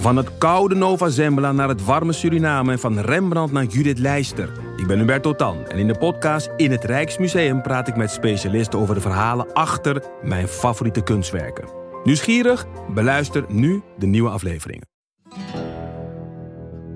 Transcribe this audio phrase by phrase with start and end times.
[0.00, 4.52] Van het koude Nova Zembla naar het warme Suriname en van Rembrandt naar Judith Leister.
[4.76, 8.78] Ik ben Hubert Totan en in de podcast In het Rijksmuseum praat ik met specialisten
[8.78, 11.68] over de verhalen achter mijn favoriete kunstwerken.
[12.04, 12.66] Nieuwsgierig?
[12.94, 14.86] Beluister nu de nieuwe afleveringen.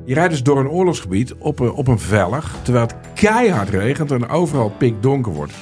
[0.04, 4.10] Je rijdt dus door een oorlogsgebied op een, op een vellig, terwijl het keihard regent
[4.10, 5.52] en overal pikdonker wordt.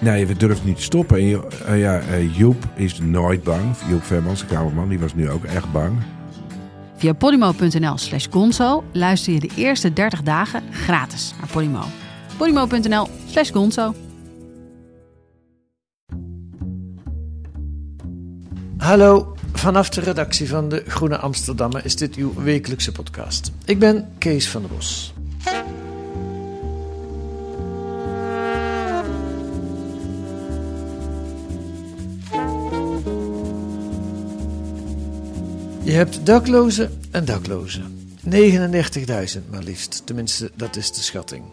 [0.00, 1.18] Nee, we durven niet te stoppen.
[1.18, 3.76] En eh, ja, eh, Joep is nooit bang.
[3.88, 5.92] Joep Vermans, de kamerman, die was nu ook echt bang.
[7.02, 11.84] Via podimo.nl slash gonzo luister je de eerste 30 dagen gratis naar Podimo.
[12.36, 13.94] podimo.nl slash gonzo.
[18.76, 23.52] Hallo, vanaf de redactie van de Groene Amsterdammer is dit uw wekelijkse podcast.
[23.64, 25.12] Ik ben Kees van der.
[35.84, 38.06] Je hebt daklozen en daklozen.
[38.30, 41.44] 39.000 maar liefst, tenminste dat is de schatting.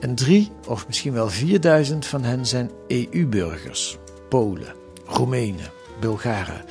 [0.00, 3.98] En drie of misschien wel 4.000 van hen zijn EU-burgers.
[4.28, 4.74] Polen,
[5.06, 6.64] Roemenen, Bulgaren.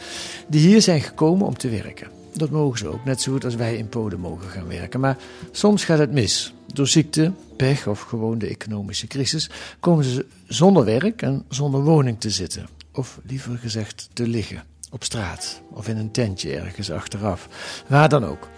[0.48, 2.08] Die hier zijn gekomen om te werken.
[2.34, 5.00] Dat mogen ze ook, net zo goed als wij in Polen mogen gaan werken.
[5.00, 5.18] Maar
[5.52, 6.54] soms gaat het mis.
[6.74, 12.20] Door ziekte, pech of gewoon de economische crisis komen ze zonder werk en zonder woning
[12.20, 12.68] te zitten.
[12.94, 14.71] Of liever gezegd te liggen.
[14.94, 17.48] Op straat of in een tentje ergens achteraf.
[17.88, 18.50] Waar dan ook.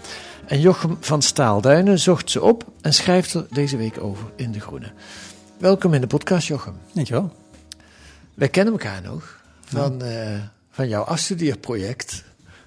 [0.46, 4.60] En Jochem van Staalduinen zocht ze op en schrijft er deze week over in De
[4.60, 4.92] Groene.
[5.58, 6.76] Welkom in de podcast, Jochem.
[6.94, 7.32] Dankjewel.
[8.34, 12.24] Wij kennen elkaar nog van, eh, van jouw afstudeerproject.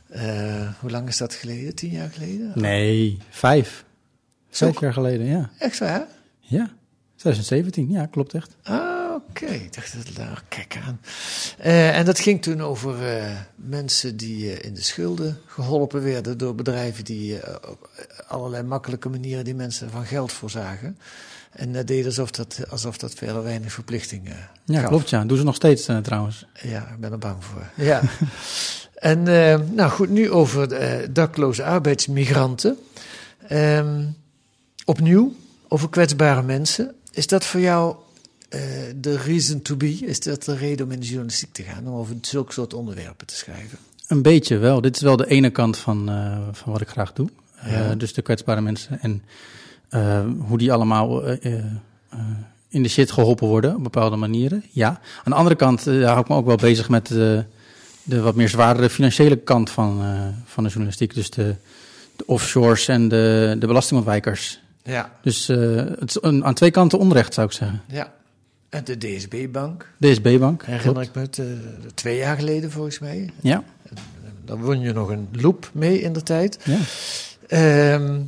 [0.08, 1.75] Eh, hoe lang is dat geleden?
[1.75, 2.53] Tien jaar geleden?
[2.55, 3.84] Nee, vijf.
[4.51, 5.51] Vijf jaar geleden, ja.
[5.58, 6.06] Echt waar?
[6.41, 6.70] Ja,
[7.17, 8.56] 2017, ja, klopt echt.
[8.62, 8.95] Ah,
[9.42, 9.53] oké.
[9.53, 11.01] Ik dacht, dat nou, kijk aan.
[11.59, 16.39] Eh, en dat ging toen over eh, mensen die eh, in de schulden geholpen werden
[16.39, 17.37] door bedrijven die
[17.70, 17.91] op
[18.27, 20.98] allerlei makkelijke manieren die mensen van geld voorzagen.
[21.51, 24.89] En dat deden alsof dat, alsof dat verder weinig verplichtingen Ja, gaf.
[24.89, 25.24] klopt, ja.
[25.24, 26.47] Doen ze nog steeds trouwens.
[26.63, 27.70] Ja, ik ben er bang voor.
[27.74, 28.01] Ja.
[28.95, 29.23] en
[29.74, 30.68] nou goed, nu over
[31.13, 32.79] dakloze arbeidsmigranten.
[33.48, 34.05] Ehm,
[34.85, 35.35] opnieuw,
[35.68, 36.95] over kwetsbare mensen.
[37.11, 37.97] Is dat voor jou
[38.96, 39.90] de reason to be?
[39.92, 41.86] Is dat de reden om in de journalistiek te gaan?
[41.89, 43.79] Om over zulke soort onderwerpen te schrijven?
[44.07, 44.80] Een beetje wel.
[44.80, 47.29] Dit is wel de ene kant van, eh, van wat ik graag doe.
[47.56, 47.95] Eh, Ja.
[47.95, 49.23] dus de kwetsbare mensen en
[49.89, 51.64] eh, hoe die allemaal eh, eh,
[52.11, 52.18] eh,
[52.68, 54.64] in de shit geholpen worden op bepaalde manieren.
[54.70, 54.89] Ja.
[54.89, 57.45] Aan de andere kant eh, hou ik me ook wel bezig met de,
[58.02, 61.14] de wat meer zwaardere financiële kant van, eh, van de journalistiek.
[61.14, 61.55] Dus de,
[62.17, 64.61] de offshores en de, de belastingontwijkers.
[64.83, 65.12] Ja.
[65.23, 67.83] Dus eh, het is een, aan twee kanten onrecht, zou ik zeggen.
[67.89, 68.12] ja.
[68.69, 70.65] De DSB-bank, DSB-bank.
[70.65, 71.47] herinner ik me het, eh,
[71.95, 73.31] twee jaar geleden volgens mij.
[73.43, 73.65] Ja,
[74.45, 76.59] Daar won je nog een loop mee in de tijd.
[76.65, 76.79] ja.
[77.47, 78.21] Ehm,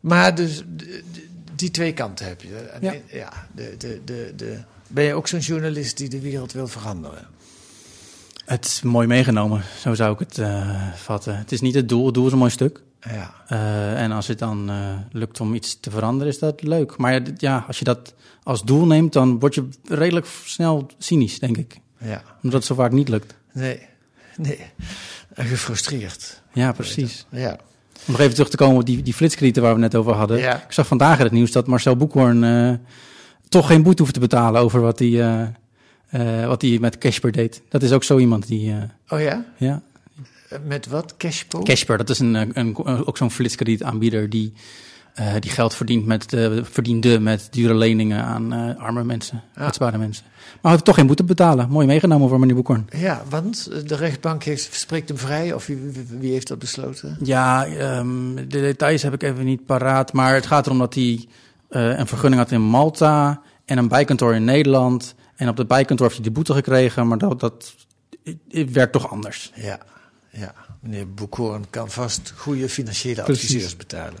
[0.00, 0.62] maar dus
[1.54, 2.56] die twee kanten heb je.
[2.56, 2.94] En, Ja.
[3.08, 4.58] ja, de, de, de, de,
[4.88, 7.26] ben je ook zo'n journalist die de wereld wil veranderen?
[8.44, 11.38] Het is mooi meegenomen, zo zou ik het eh, vatten.
[11.38, 12.80] Het is niet het doel, het doel is een mooi stuk.
[13.10, 14.76] Ja, Eh, en als het dan eh,
[15.12, 16.96] lukt om iets te veranderen, is dat leuk.
[16.96, 21.56] Maar ja, als je dat als doel neemt, dan word je redelijk snel cynisch, denk
[21.56, 21.80] ik.
[21.98, 22.22] ja.
[22.34, 23.34] Omdat het zo vaak niet lukt.
[23.52, 23.80] Nee,
[24.36, 24.58] nee.
[25.34, 26.42] En gefrustreerd.
[26.52, 27.26] Ja, precies.
[27.30, 27.50] Ja.
[28.06, 30.38] Om nog even terug te komen op die, die flitskredieten waar we net over hadden.
[30.38, 30.62] Ja.
[30.62, 32.72] Ik zag vandaag in het nieuws dat Marcel Boekhoorn eh,
[33.48, 35.52] toch geen boete hoeft te betalen over wat hij,
[36.46, 37.62] wat hij met Casper deed.
[37.68, 38.74] Dat is ook zo iemand die,
[39.08, 39.44] Oh ja?
[39.56, 39.82] ja,
[40.64, 41.14] Met wat?
[41.16, 41.62] Cashpo?
[41.62, 42.76] Casper, dat is een, eh, een,
[43.06, 44.52] ook zo'n flitskredietaanbieder die,
[45.14, 49.60] eh, die geld verdient met, eh, verdiende met dure leningen aan eh, arme mensen, Ja.
[49.62, 50.24] kwetsbare mensen.
[50.60, 51.68] Maar heeft toch geen boete betalen.
[51.70, 52.86] Mooi meegenomen voor meneer Boekhoorn.
[52.96, 55.66] Ja, want eh, de rechtbank heeft, spreekt hem vrij, of
[56.18, 57.16] wie, heeft dat besloten?
[57.22, 60.12] Ja, ehm, de details heb ik even niet paraat.
[60.12, 61.26] Maar het gaat erom dat hij
[61.68, 65.14] eh, een vergunning had in Malta en een bijkantoor in Nederland.
[65.36, 67.74] En op dat bijkantoor heeft hij de boete gekregen, maar dat, dat
[68.24, 69.52] het, het werkt toch anders.
[69.54, 69.78] Ja,
[70.32, 70.54] ja.
[70.80, 73.44] Meneer Boekhoorn kan vast goede financiële Precies.
[73.48, 74.18] adviseurs betalen.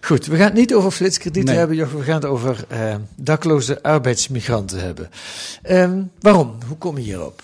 [0.00, 1.58] Goed, we gaan het niet over flitskredieten Nee.
[1.58, 1.98] hebben, Jochem.
[1.98, 5.10] We gaan het over eh, dakloze arbeidsmigranten hebben.
[5.62, 6.58] Ehm, waarom?
[6.66, 7.42] Hoe kom je hierop?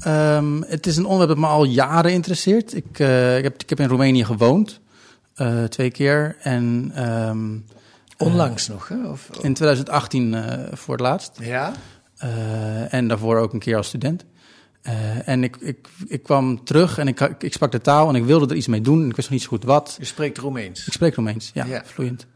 [0.00, 2.74] Ehm, het is een onderwerp dat me al jaren interesseert.
[2.74, 4.80] Ik, eh, ik, heb, ik heb in Roemenië gewoond,
[5.34, 6.36] eh, twee keer.
[6.42, 7.56] En ehm,
[8.16, 9.08] Onlangs nog, hè?
[9.08, 11.30] Of, in 2018 eh, voor het laatst.
[11.40, 11.72] ja?
[12.16, 14.24] Eh, en daarvoor ook een keer als student.
[14.82, 18.24] Eh, en ik, ik, ik kwam terug en ik, ik sprak de taal en ik
[18.24, 19.08] wilde er iets mee doen.
[19.08, 19.96] Ik wist nog niet zo goed wat.
[19.98, 20.86] Je spreekt Roemeens.
[20.86, 21.82] Ik spreek Roemeens, ja, Ja.
[21.84, 22.26] vloeiend.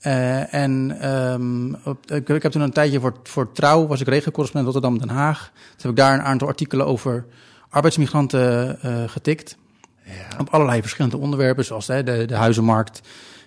[0.00, 4.08] Eh, en ehm, op, ik, ik heb toen een tijdje voor, voor Trouw, was ik
[4.08, 5.50] regencorrespondent Rotterdam-Den Haag.
[5.54, 7.26] Toen heb ik daar een aantal artikelen over
[7.68, 9.56] arbeidsmigranten eh, getikt.
[10.04, 10.38] Ja.
[10.40, 13.00] Op allerlei verschillende onderwerpen, zoals hè, de, de huizenmarkt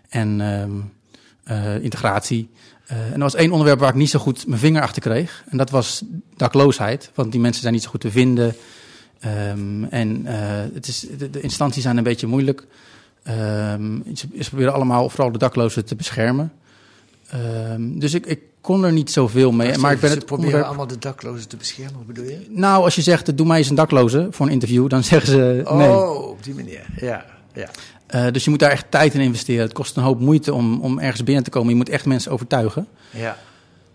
[0.10, 0.72] en ehm,
[1.44, 2.50] eh, integratie.
[2.88, 5.44] Eh, en er was één onderwerp waar ik niet zo goed mijn vinger achter kreeg.
[5.50, 6.04] En dat was
[6.36, 7.12] dakloosheid.
[7.16, 8.56] Want die mensen zijn niet zo goed te vinden.
[9.20, 12.66] Ehm, en eh, het is, de, de instanties zijn een beetje moeilijk.
[13.24, 16.54] Ehm, ze, ze proberen allemaal vooral de daklozen te beschermen.
[17.30, 19.78] Ehm, dus ik, ik kon er niet zoveel mee.
[19.78, 22.46] maar ik ben ze het proberen onderwerp- allemaal de daklozen te beschermen, bedoel je?
[22.50, 25.62] Nou, als je zegt, doe mij eens een dakloze voor een interview, dan zeggen ze
[25.74, 25.90] nee.
[25.90, 26.86] Oh, op die manier.
[27.00, 27.26] Ja,
[27.58, 27.70] ja.
[28.08, 29.64] Eh, dus je moet daar echt tijd in investeren.
[29.64, 31.70] Het kost een hoop moeite om, om ergens binnen te komen.
[31.70, 32.88] Je moet echt mensen overtuigen.
[33.10, 33.38] ja.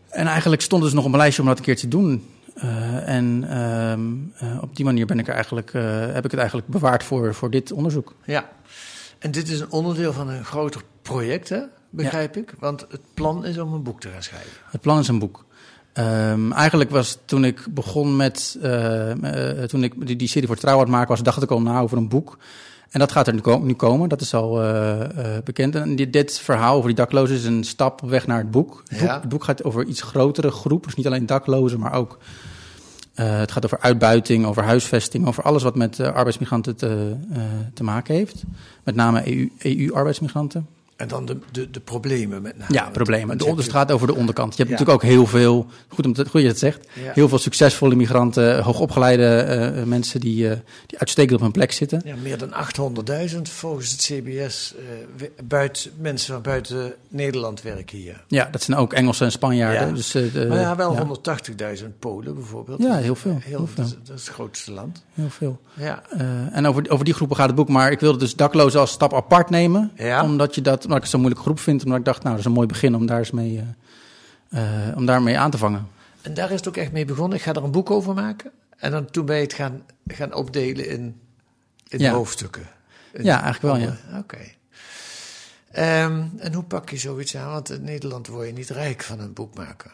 [0.08, 2.28] En eigenlijk stond dus nog op mijn lijstje om dat een keer te doen.
[2.54, 4.02] Eh, en ehm,
[4.36, 5.72] eh, op die manier ben ik er eigenlijk,
[6.12, 8.14] heb ik het eigenlijk bewaard voor, voor dit onderzoek.
[8.24, 8.48] Ja.
[9.18, 11.60] En dit is een onderdeel van een groter project, hè?
[11.90, 12.54] begrijp ik?
[12.58, 14.50] Want het plan is om een boek te gaan schrijven.
[14.70, 15.44] Het plan is een boek.
[15.92, 18.58] Ehm, eigenlijk was toen ik begon met,
[19.68, 21.98] toen ik die, die serie voor Trouw het maken was, dacht ik al na over
[21.98, 22.38] een boek.
[22.92, 25.74] En dat gaat er nu, ko- nu komen, dat is al eh, eh, bekend.
[25.74, 28.82] En dit, dit verhaal over die daklozen is een stap op weg naar het boek.
[28.86, 29.06] Het, Ja.
[29.06, 29.20] boek.
[29.20, 32.18] het boek gaat over iets grotere groep, dus niet alleen daklozen, maar ook...
[33.14, 37.16] eh, het gaat over uitbuiting, over huisvesting, over alles wat met arbeidsmigranten te,
[37.74, 38.42] te maken heeft.
[38.84, 40.66] Met name E EU EU-arbeidsmigranten.
[40.96, 42.72] En dan de, de, de problemen met name.
[42.74, 43.38] Ja, problemen.
[43.38, 44.56] De je onder, hebt het gaat over de onderkant.
[44.56, 44.74] Je hebt Ja.
[44.78, 47.10] natuurlijk ook heel veel, goed, om te, goed je het zegt, Ja.
[47.14, 50.56] heel veel succesvolle migranten, hoogopgeleide eh, eh, mensen die, eh,
[50.86, 52.02] die uitstekend op hun plek zitten.
[52.04, 54.74] Ja, meer dan 800.000 volgens het CBS
[55.16, 58.24] we- buiten, mensen van buiten Nederland werken hier.
[58.28, 59.88] Ja, dat zijn ook Engelsen en Spanjaarden.
[59.88, 59.94] Ja.
[59.94, 62.82] Dus, de- maar ja, wel ja, 180.000 Polen bijvoorbeeld.
[62.82, 63.84] Ja, heel veel, Heel, heel veel.
[63.84, 65.04] Dat, dat is het grootste land.
[65.14, 65.60] heel veel.
[65.74, 66.02] Ja,
[66.52, 69.14] en over, over die groepen gaat het boek, maar ik wilde dus daklozen als stap
[69.14, 69.92] apart nemen.
[70.22, 71.84] Omdat, je dat, omdat ik het zo'n moeilijke groep vind.
[71.84, 73.64] Omdat ik dacht, nou, dat is een mooi begin om daar eens mee,
[74.48, 75.86] eh, eh, om daarmee aan te vangen.
[76.22, 77.38] en daar is het ook echt mee begonnen.
[77.38, 78.50] Ik ga er een boek over maken.
[78.76, 81.20] En dan toen ben je het gaan, gaan opdelen in,
[81.88, 82.12] in Ja.
[82.12, 82.62] hoofdstukken.
[83.12, 84.18] In- Ja, eigenlijk wel, ja.
[84.18, 84.38] Oké.
[85.70, 87.52] Ehm, en hoe pak je zoiets aan?
[87.52, 89.90] Want in Nederland word je niet rijk van een boek maken.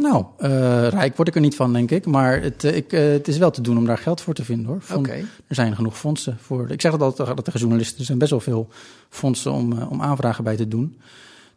[0.00, 2.06] Nou, eh, rijk word ik er niet van, denk ik.
[2.06, 4.44] Maar het, eh, ik, eh, het is wel te doen om daar geld voor te
[4.44, 4.82] vinden, hoor.
[4.96, 5.12] Oké.
[5.46, 6.70] Er zijn genoeg fondsen voor.
[6.70, 7.98] Ik zeg dat altijd tegen- tegen journalisten.
[7.98, 8.68] Er zijn best wel veel
[9.08, 10.98] fondsen om, om aanvragen bij te doen.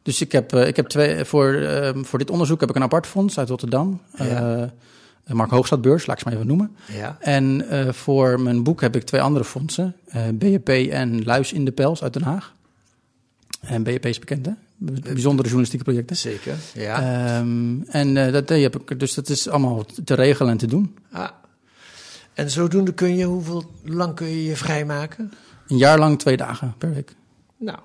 [0.02, 3.08] Dus ik heb, ik heb twee, voor, eh, voor dit onderzoek heb ik een apart
[3.08, 4.02] fonds uit Rotterdam.
[4.18, 4.72] Ja.
[5.26, 6.76] De Mark Hoogstadbeurs, laat ik ze maar even noemen.
[6.92, 7.18] Ja.
[7.20, 9.96] En voor mijn boek heb ik twee andere fondsen.
[10.34, 12.54] BHP en Luis in de Pels uit Den Haag.
[13.62, 14.52] En BHP is bekend, hè?
[14.86, 16.16] Bij- Bijzondere journalistieke projecten.
[16.18, 16.56] Zeker.
[16.74, 17.02] Ja.
[17.02, 20.68] Ehm, en eh, dat, die heb ik, dus dat is allemaal te regelen en te
[20.68, 20.96] doen.
[21.12, 21.30] Ah.
[22.34, 25.34] En zodoende kun je, hoeveel lang kun je je vrijmaken?
[25.68, 27.16] Een jaar lang twee dagen per week.
[27.58, 27.80] Nou.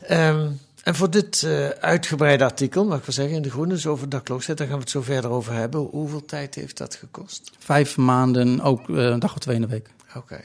[0.00, 0.50] Ehm,
[0.82, 4.08] en voor dit eh, uitgebreide artikel, mag ik wel zeggen, in De Groene, dus over
[4.08, 5.80] dakloosheid, daar gaan we het zo verder over hebben.
[5.80, 7.50] Hoeveel tijd heeft dat gekost?
[7.58, 9.88] Vijf maanden, ook eh, een dag of twee in de week.
[10.16, 10.40] Oké.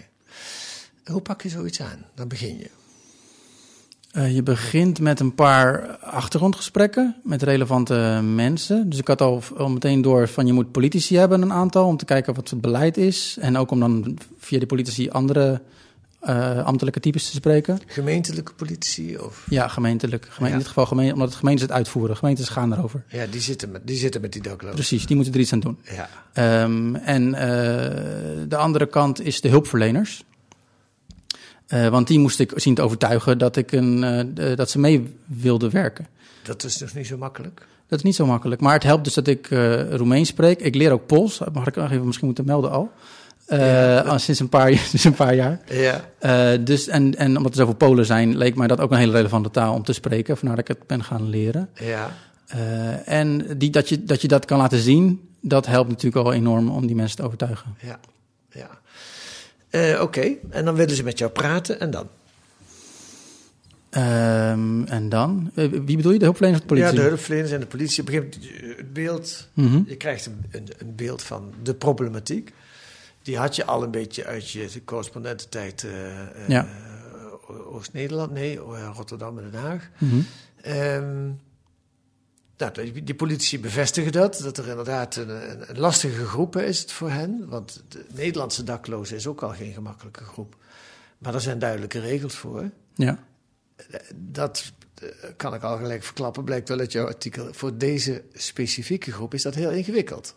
[1.06, 2.06] Hoe pak je zoiets aan?
[2.16, 2.70] Dan begin je.
[4.18, 8.90] Eh, je begint met een paar achtergrondgesprekken met relevante mensen.
[8.90, 11.98] Dus ik had al, al meteen door van je moet politici hebben, een aantal, om
[11.98, 13.38] te kijken wat het beleid is.
[13.40, 15.62] En ook om dan via de politici andere
[16.19, 17.80] eh, ambtelijke types te spreken.
[17.88, 19.18] Gemeentelijke politici?
[19.18, 19.46] Of?
[19.50, 20.28] Ja, gemeentelijk.
[20.30, 20.54] Geme- Ja.
[20.54, 22.18] In dit geval gemeen, omdat het gemeentes het uitvoeren.
[22.18, 23.04] Gemeentes gaan erover.
[23.08, 24.75] Ja, die zitten met die, zitten met die daklozen.
[24.75, 25.78] Precies, die moeten er iets aan doen.
[25.96, 26.10] Ja.
[26.34, 27.48] Ehm, en eh,
[28.48, 30.24] de andere kant is de hulpverleners.
[31.68, 35.16] Eh, want die moest ik zien te overtuigen dat, ik een, eh, dat ze mee
[35.25, 36.08] wilden werken.
[36.44, 37.65] Dat is dus niet zo makkelijk.
[37.88, 38.62] Dat is niet zo makkelijk.
[38.62, 40.60] Maar het helpt dus dat ik eh Roemeens spreek.
[40.60, 41.38] Ik leer ook Pools.
[41.38, 42.91] Dat mag ik nog even misschien moeten melden al.
[43.48, 44.18] Ja.
[44.18, 45.60] sinds, een paar, sinds een paar jaar.
[46.20, 46.58] Ja.
[46.58, 49.51] Dus, en, en omdat er zoveel Polen zijn, leek mij dat ook een hele relevante
[49.51, 50.38] taal om te spreken.
[50.38, 51.70] Vandaar dat ik het ben gaan leren.
[51.74, 52.13] Ja.
[53.06, 56.70] En die, dat, je, dat je dat kan laten zien, dat helpt natuurlijk al enorm
[56.70, 57.75] om die mensen te overtuigen.
[57.82, 58.00] Ja.
[58.51, 58.70] ja.
[59.77, 62.07] Eh, Oké, en dan willen ze met jou praten en dan?
[63.89, 65.51] Ehm, en dan?
[65.55, 66.17] Eh, wie bedoel je?
[66.19, 66.96] De hulpverleners of de politie?
[66.96, 68.03] Ja, de hulpverleners en de politie.
[68.03, 69.81] Moment eh, het beeld, Mhm.
[69.88, 72.53] je krijgt een, een, een beeld van de problematiek.
[73.22, 75.86] Die had je al een beetje uit je correspondententijd
[76.48, 76.67] Ja.
[77.48, 78.55] O- Oost-Nederland, nee,
[78.96, 79.89] Rotterdam en Den Haag.
[80.62, 81.29] Ehm,
[82.58, 85.30] nou, die, politici bevestigen dat, dat er inderdaad een,
[85.76, 87.50] lastige groep is het voor hen.
[87.50, 90.56] Want de Nederlandse daklozen is ook al geen gemakkelijke groep.
[91.18, 92.70] Maar er zijn duidelijke regels voor.
[92.96, 93.20] Ja.
[94.16, 94.72] Dat
[95.02, 97.48] eh, kan ik al gelijk verklappen, blijkt wel uit jouw artikel.
[97.52, 100.36] Voor deze specifieke groep is dat heel ingewikkeld.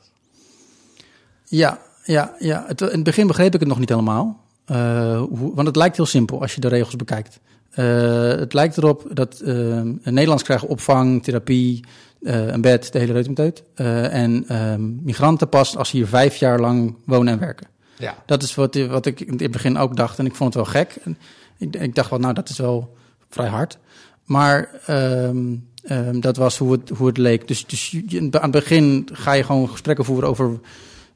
[1.45, 2.65] Ja, ja, ja.
[2.67, 4.45] Het, in het begin begreep ik het nog niet helemaal.
[4.65, 7.41] Eh, hoe, want het lijkt heel simpel als je de regels bekijkt.
[7.71, 11.85] Eh, het lijkt erop dat eh Nederlands krijgen opvang, therapie,
[12.23, 13.62] eh, een bed, de hele reutemeteut.
[13.75, 17.67] Eh en ehm, migranten pas als ze hier vijf jaar lang wonen en werken.
[17.99, 18.23] Ja.
[18.27, 20.73] Dat is wat, wat ik in het begin ook dacht en ik vond het wel
[20.73, 20.97] gek.
[21.05, 21.19] En
[21.59, 22.97] ik, ik dacht wel, nou, dat is wel
[23.29, 23.79] vrij hard.
[24.25, 27.49] Maar ehm, ehm, dat was hoe het, hoe het leek.
[27.49, 30.61] Dus, dus je- aan het begin ga je gewoon gesprekken voeren over...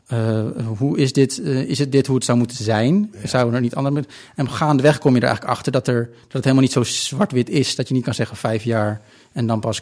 [0.07, 0.45] eh,
[0.79, 3.15] hoe is dit, is het dit hoe het zou moeten zijn?
[3.25, 3.95] Zouden er niet andere...
[3.95, 6.83] met- En gaandeweg kom je er eigenlijk achter dat, er, dat het helemaal niet zo
[6.83, 7.75] zwart-wit is...
[7.77, 9.01] dat je niet kan zeggen vijf jaar
[9.33, 9.81] en dan pas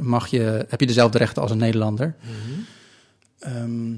[0.00, 2.14] mag je, heb je dezelfde rechten als een Nederlander.
[3.38, 3.92] Ehm,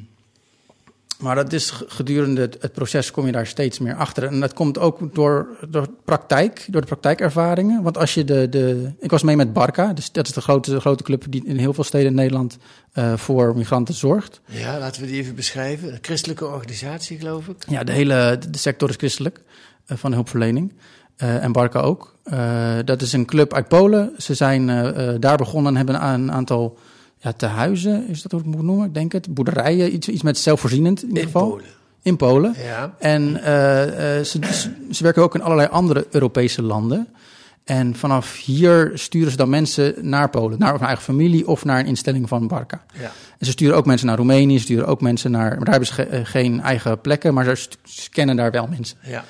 [1.22, 4.24] maar dat is gedurende het, proces kom je daar steeds meer achter.
[4.24, 7.82] En dat komt ook door, door praktijk, door de praktijkervaringen.
[7.82, 8.92] Want als je de, de.
[8.98, 11.56] Ik was mee met Barca, dus dat is de grote, de grote club die in
[11.56, 12.58] heel veel steden in Nederland
[12.92, 14.40] eh, voor migranten zorgt.
[14.46, 15.92] Ja, laten we die even beschrijven.
[15.92, 17.56] Een christelijke organisatie, geloof ik.
[17.68, 19.40] Ja, de hele de sector is christelijk
[19.86, 20.72] eh, van de hulpverlening.
[21.16, 22.14] Eh, en Barca ook.
[22.24, 24.12] Eh, dat is een club uit Polen.
[24.18, 26.78] Ze zijn eh, daar begonnen en hebben een, aantal
[27.18, 28.86] ja, tehuizen, is dat hoe ik het moet noemen?
[28.86, 29.34] Ik denk het.
[29.34, 31.48] Boerderijen, iets, iets met zelfvoorzienend in ieder geval.
[31.48, 31.64] Polen.
[32.02, 32.54] In Polen.
[32.64, 32.94] Ja.
[32.98, 33.40] En
[34.24, 34.38] ze,
[34.90, 37.08] ze, werken ook in allerlei andere Europese landen.
[37.64, 41.78] En vanaf hier sturen ze dan mensen naar Polen, naar hun eigen familie of naar
[41.78, 42.84] een instelling van Barca.
[43.00, 43.10] Ja.
[43.38, 45.48] En ze sturen ook mensen naar Roemenië, ze sturen ook mensen naar.
[45.48, 48.98] Maar daar hebben ze ge- geen eigen plekken, maar ze scannen daar wel mensen.
[49.02, 49.24] ja.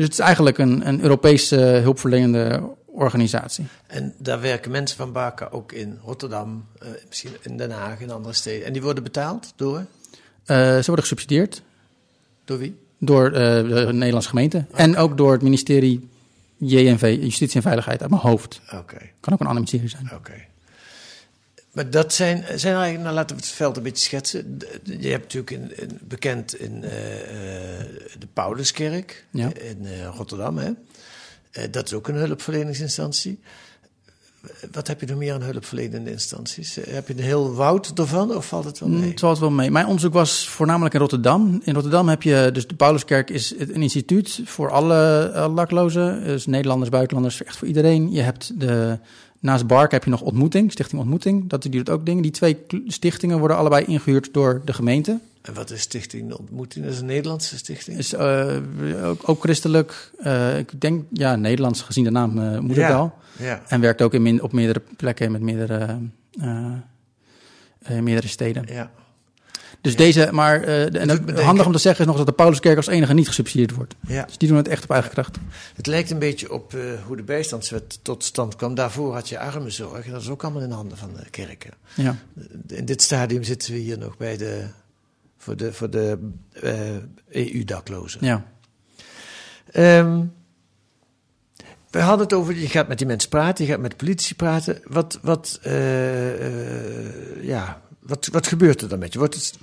[0.00, 3.66] Dus het is eigenlijk een, een Europese hulpverlenende organisatie.
[3.86, 8.10] En daar werken mensen van Barca ook in Rotterdam, eh, misschien in Den Haag, in
[8.10, 8.66] andere steden.
[8.66, 9.78] En die worden betaald door?
[10.44, 11.62] Eh, ze worden gesubsidieerd
[12.44, 12.76] Door wie?
[12.98, 16.08] door eh, de Nederlandse gemeente en ook door het ministerie
[16.56, 18.60] JNV, Justitie en Veiligheid, uit mijn hoofd.
[18.74, 20.10] Oké, Kan ook een ander ministerie zijn.
[20.14, 20.32] oké.
[21.72, 24.56] Maar dat zijn, zijn eigenlijk, nou laten we het veld een beetje schetsen.
[24.84, 27.86] Je hebt natuurlijk in, in- bekend in eh, eh,
[28.18, 29.50] de Pauluskerk Ja.
[29.54, 30.58] in eh, Rotterdam.
[30.58, 30.70] Hè?
[31.70, 33.40] Dat is ook een hulpverleningsinstantie.
[34.72, 36.74] Wat heb je nog meer aan hulpverlenende instanties?
[36.88, 39.10] Heb je een heel woud ervan of valt het wel Mm, mee?
[39.10, 39.70] Het valt wel mee.
[39.70, 41.60] Mijn onderzoek was voornamelijk in Rotterdam.
[41.64, 46.24] In Rotterdam heb je, dus de Pauluskerk is een instituut voor alle uh, daklozen.
[46.24, 48.12] Dus Nederlanders, buitenlanders, echt voor iedereen.
[48.12, 48.98] Je hebt de,
[49.40, 51.48] naast Bark heb je nog Ontmoeting, Stichting Ontmoeting.
[51.48, 52.22] Dat die doet ook dingen.
[52.22, 55.20] Die twee stichtingen worden allebei ingehuurd door de gemeente.
[55.42, 56.84] En wat is Stichting Ontmoeting?
[56.84, 57.98] Dat is een Nederlandse stichting?
[57.98, 58.56] Is uh,
[59.04, 60.10] ook, ook christelijk.
[60.24, 63.14] Uh, ik denk, ja, Nederlands gezien de naam uh, moet het wel.
[63.38, 63.62] Ja.
[63.68, 65.98] En werkt ook in op meerdere plekken met meerdere,
[68.00, 68.64] meerdere steden.
[68.68, 68.90] ja.
[69.80, 72.32] Dus deze, maar uh, en dat, denken- handig om te zeggen is nog dat de
[72.32, 73.94] Pauluskerk als enige niet gesubsidieerd wordt.
[74.06, 74.24] ja.
[74.24, 75.38] Dus die doen het echt op eigen kracht.
[75.74, 78.74] Het lijkt een beetje op eh, hoe de bijstandswet tot stand kwam.
[78.74, 80.04] Daarvoor had je armenzorg.
[80.06, 81.70] En dat is ook allemaal in handen van de kerken.
[81.94, 82.16] Ja.
[82.66, 84.64] In dit stadium zitten we hier nog bij de,
[85.38, 86.18] voor de, voor de
[86.52, 86.96] eh,
[87.28, 88.26] EU-daklozen.
[88.26, 88.44] ja.
[89.70, 90.22] Ehm,
[91.90, 94.34] we hadden het over, je gaat met die mensen praten, je gaat met de politie
[94.36, 94.80] praten.
[94.84, 99.18] Wat, wat, eh, eh, ja, wat, wat gebeurt er dan met je?
[99.18, 99.58] Wordt het,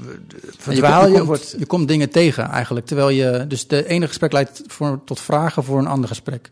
[0.58, 1.14] verdwaal je, je?
[1.14, 2.86] komt, wordt, je komt dingen tegen eigenlijk.
[2.86, 6.50] Terwijl je, dus de ene gesprek leidt voor, tot vragen voor een ander gesprek.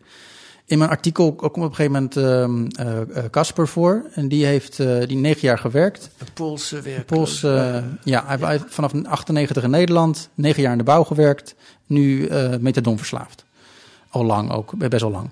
[0.65, 4.05] In mijn artikel komt op een gegeven moment Casper uh, uh, voor.
[4.13, 6.09] En die heeft uh, die negen jaar gewerkt.
[6.17, 7.05] Een Poolse werk.
[8.03, 11.55] Ja, hij heeft vanaf 98 in Nederland, negen jaar in de bouw gewerkt.
[11.85, 13.43] Nu methadon verslaafd.
[14.09, 15.29] Al lang ook, best wel lang.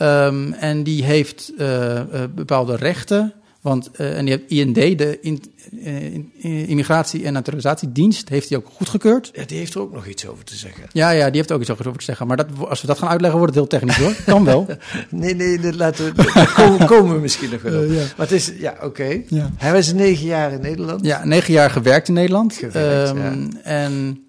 [0.00, 1.52] Um, en die heeft
[2.34, 3.32] bepaalde rechten.
[3.62, 8.66] Want uh, en die heeft IND, de in, in, Immigratie- en Naturalisatiedienst, heeft hij ook
[8.72, 9.30] goedgekeurd.
[9.34, 10.84] Ja, die heeft er ook nog iets over te zeggen.
[10.92, 12.26] Ja, ja die heeft ook iets over te zeggen.
[12.26, 14.14] Maar dat, als we dat gaan uitleggen, wordt het heel technisch hoor.
[14.24, 14.66] Kan wel.
[15.10, 17.82] nee, nee, dat laten we, daar komen, komen we misschien nog wel.
[17.82, 18.02] Uh, ja.
[18.16, 18.84] Maar het is, ja, oké.
[18.84, 19.24] Okay.
[19.28, 19.50] Ja.
[19.56, 21.04] Hij was negen jaar in Nederland.
[21.04, 22.54] Ja, negen jaar gewerkt in Nederland.
[22.54, 23.60] Gewerkt, um, ja.
[23.62, 24.24] En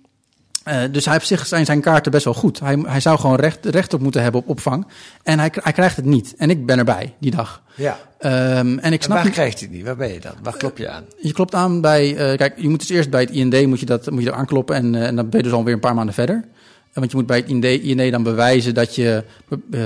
[0.67, 2.60] uh, dus hij heeft zich zijn, zijn kaarten best wel goed.
[2.60, 4.88] Hij, hij zou gewoon recht, recht op moeten hebben op opvang.
[5.24, 6.34] En hij, hij krijgt het niet.
[6.38, 7.62] En ik ben erbij die dag.
[7.75, 8.00] Ja.
[8.20, 9.86] Um, en ik en snap waar niet, krijgt hij het niet?
[9.86, 10.34] Waar ben je dan?
[10.43, 11.03] Waar klop je aan?
[11.22, 12.10] Je klopt aan bij.
[12.10, 14.36] Uh, kijk, je moet dus eerst bij het IND moet je dat moet je er
[14.36, 14.75] aankloppen.
[14.75, 16.46] En, en dan ben je dus alweer een paar maanden verder.
[16.93, 19.24] Want je moet bij het IND, IND dan bewijzen dat je
[19.70, 19.82] uh,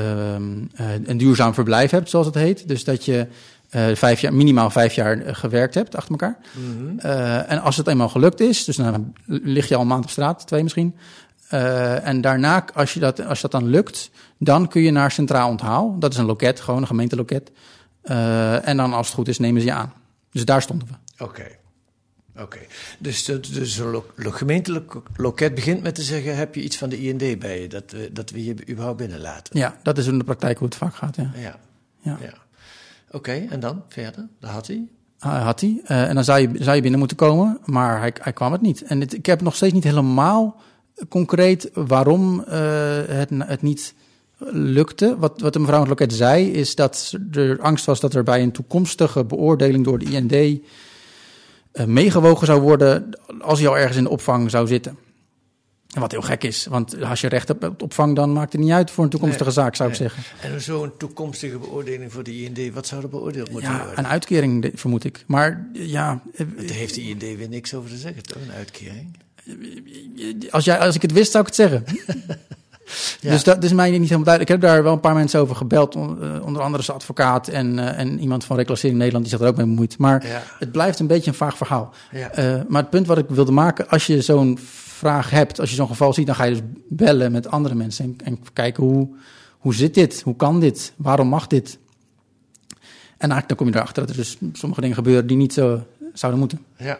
[1.05, 2.67] een duurzaam verblijf hebt, zoals het heet.
[2.67, 3.27] Dus dat je
[3.71, 6.37] uh, vijf jaar, minimaal vijf jaar uh, gewerkt hebt achter elkaar.
[6.53, 6.99] Mm -hmm.
[7.05, 10.09] uh, en als het eenmaal gelukt is, dus dan lig je al een maand op
[10.09, 10.95] straat, twee misschien.
[11.53, 15.49] Uh, en daarna, als, je dat, als dat dan lukt, dan kun je naar Centraal
[15.49, 15.95] Onthaal.
[15.99, 17.51] Dat is een loket, gewoon een gemeenteloket.
[18.01, 19.93] En dan, als het goed is, nemen ze je aan.
[20.31, 21.23] Dus daar stonden we.
[21.23, 21.23] Oké.
[21.23, 21.57] Okay.
[22.33, 22.43] Oké.
[22.43, 22.67] Okay.
[22.99, 27.01] Dus, dus een lo gemeentelijk loket begint met te zeggen: heb je iets van de
[27.01, 29.59] IND bij je, dat we, dat we je überhaupt binnenlaten?
[29.59, 31.15] Ja, dat is in de praktijk hoe het vaak gaat.
[31.15, 31.31] Ja.
[31.35, 31.59] Ja.
[32.01, 32.17] ja.
[32.21, 32.33] ja.
[33.11, 34.27] Oké, en dan verder?
[34.39, 34.87] Daar had hij.
[35.25, 35.81] Uh, had hij.
[35.83, 38.61] Uh, en dan zou je, zou je binnen moeten komen, maar hij, hij kwam het
[38.61, 38.81] niet.
[38.81, 40.61] En ik heb nog steeds niet helemaal
[41.09, 42.45] concreet waarom uh,
[43.07, 43.93] het, het niet
[44.51, 45.15] lukte.
[45.19, 48.41] Wat, wat de mevrouw het loket zei, is dat er angst was dat er bij
[48.41, 53.09] een toekomstige beoordeling door de IND uh, meegewogen zou worden
[53.41, 54.97] als hij al ergens in de opvang zou zitten.
[55.97, 58.61] En wat heel gek is, want als je recht hebt op opvang, dan maakt het
[58.61, 60.23] niet uit voor een toekomstige Nee, zaak, zou ik zeggen.
[60.41, 63.97] En zo'n toekomstige beoordeling voor de IND, wat zou er beoordeeld moeten Ja, worden?
[63.99, 65.23] een uitkering, vermoed ik.
[65.27, 68.37] Maar ja, Daar heeft de IND weer niks over te zeggen, toch?
[68.47, 69.17] Een uitkering.
[70.49, 71.83] als, jij, als ik het wist, zou ik het zeggen.
[73.19, 73.31] Ja.
[73.31, 74.55] Dus dat is mij niet helemaal duidelijk.
[74.55, 76.01] Ik heb daar wel een paar mensen over gebeld, eh,
[76.45, 79.57] onder andere zijn advocaat en, eh, en iemand van Reclassering Nederland, die zich er ook
[79.57, 79.97] mee bemoeit.
[79.97, 80.43] Maar Ja.
[80.59, 81.93] het blijft een beetje een vaag verhaal.
[82.11, 82.31] Ja.
[82.31, 84.59] Eh, maar het punt wat ik wilde maken, als je zo'n
[84.97, 88.05] vraag hebt, als je zo'n geval ziet, dan ga je dus bellen met andere mensen
[88.05, 89.09] en, en kijken hoe,
[89.57, 90.21] hoe zit dit?
[90.21, 90.93] Hoe kan dit?
[90.95, 91.77] Waarom mag dit?
[93.17, 95.85] En eigenlijk dan kom je erachter dat er dus sommige dingen gebeuren die niet zo
[96.13, 96.65] zouden moeten.
[96.77, 96.99] Ja.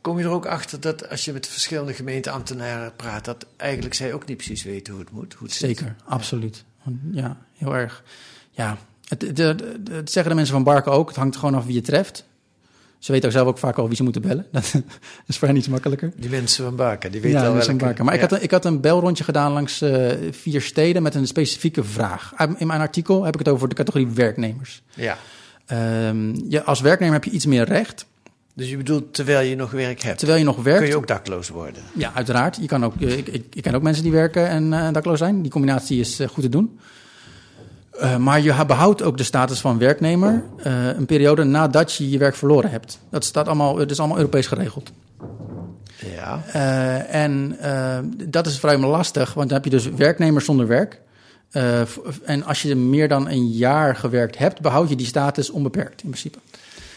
[0.00, 4.12] Kom je er ook achter dat als je met verschillende gemeenteambtenaren praat, dat eigenlijk zij
[4.12, 5.34] ook niet precies weten hoe het moet?
[5.34, 5.68] Hoe het zit?
[5.76, 6.64] Zeker, absoluut.
[7.12, 8.02] Ja, heel erg.
[8.50, 8.78] Ja,
[9.08, 9.22] het-
[9.90, 11.08] het zeggen de mensen van Barken ook.
[11.08, 12.24] Het hangt gewoon af wie je treft.
[13.04, 14.46] Ze weten ook zelf ook vaak al wie ze moeten bellen.
[14.52, 14.74] Dat
[15.26, 16.12] is voor hen iets makkelijker.
[16.16, 17.70] Die mensen van Baken, die weten ja, al welke.
[17.70, 18.04] een Barken.
[18.04, 18.26] Maar ik, Ja.
[18.28, 22.32] had een, ik had een belrondje gedaan langs eh, vier steden met een specifieke vraag.
[22.58, 24.82] In mijn artikel heb ik het over de categorie werknemers.
[24.94, 25.16] Ja.
[25.66, 28.06] Ehm, je, als werknemer heb je iets meer recht.
[28.54, 31.06] Dus je bedoelt, terwijl je nog werk hebt, Terwijl je nog werkt, kun je ook
[31.06, 31.82] dakloos worden?
[31.94, 32.56] Ja, uiteraard.
[32.60, 35.42] Je kan ook, ik, ik, ik ken ook mensen die werken en eh, dakloos zijn.
[35.42, 36.78] Die combinatie is eh, goed te doen.
[37.98, 42.18] Eh, maar je behoudt ook de status van werknemer eh, een periode nadat je je
[42.18, 42.98] werk verloren hebt.
[43.10, 44.92] Dat staat allemaal, het is allemaal Europees geregeld.
[46.14, 46.42] Ja.
[46.52, 47.58] Eh, en
[48.28, 51.00] dat is vrij lastig, want dan heb je dus werknemers zonder werk.
[52.24, 56.08] En als je meer dan een jaar gewerkt hebt, behoud je die status onbeperkt in
[56.08, 56.38] principe.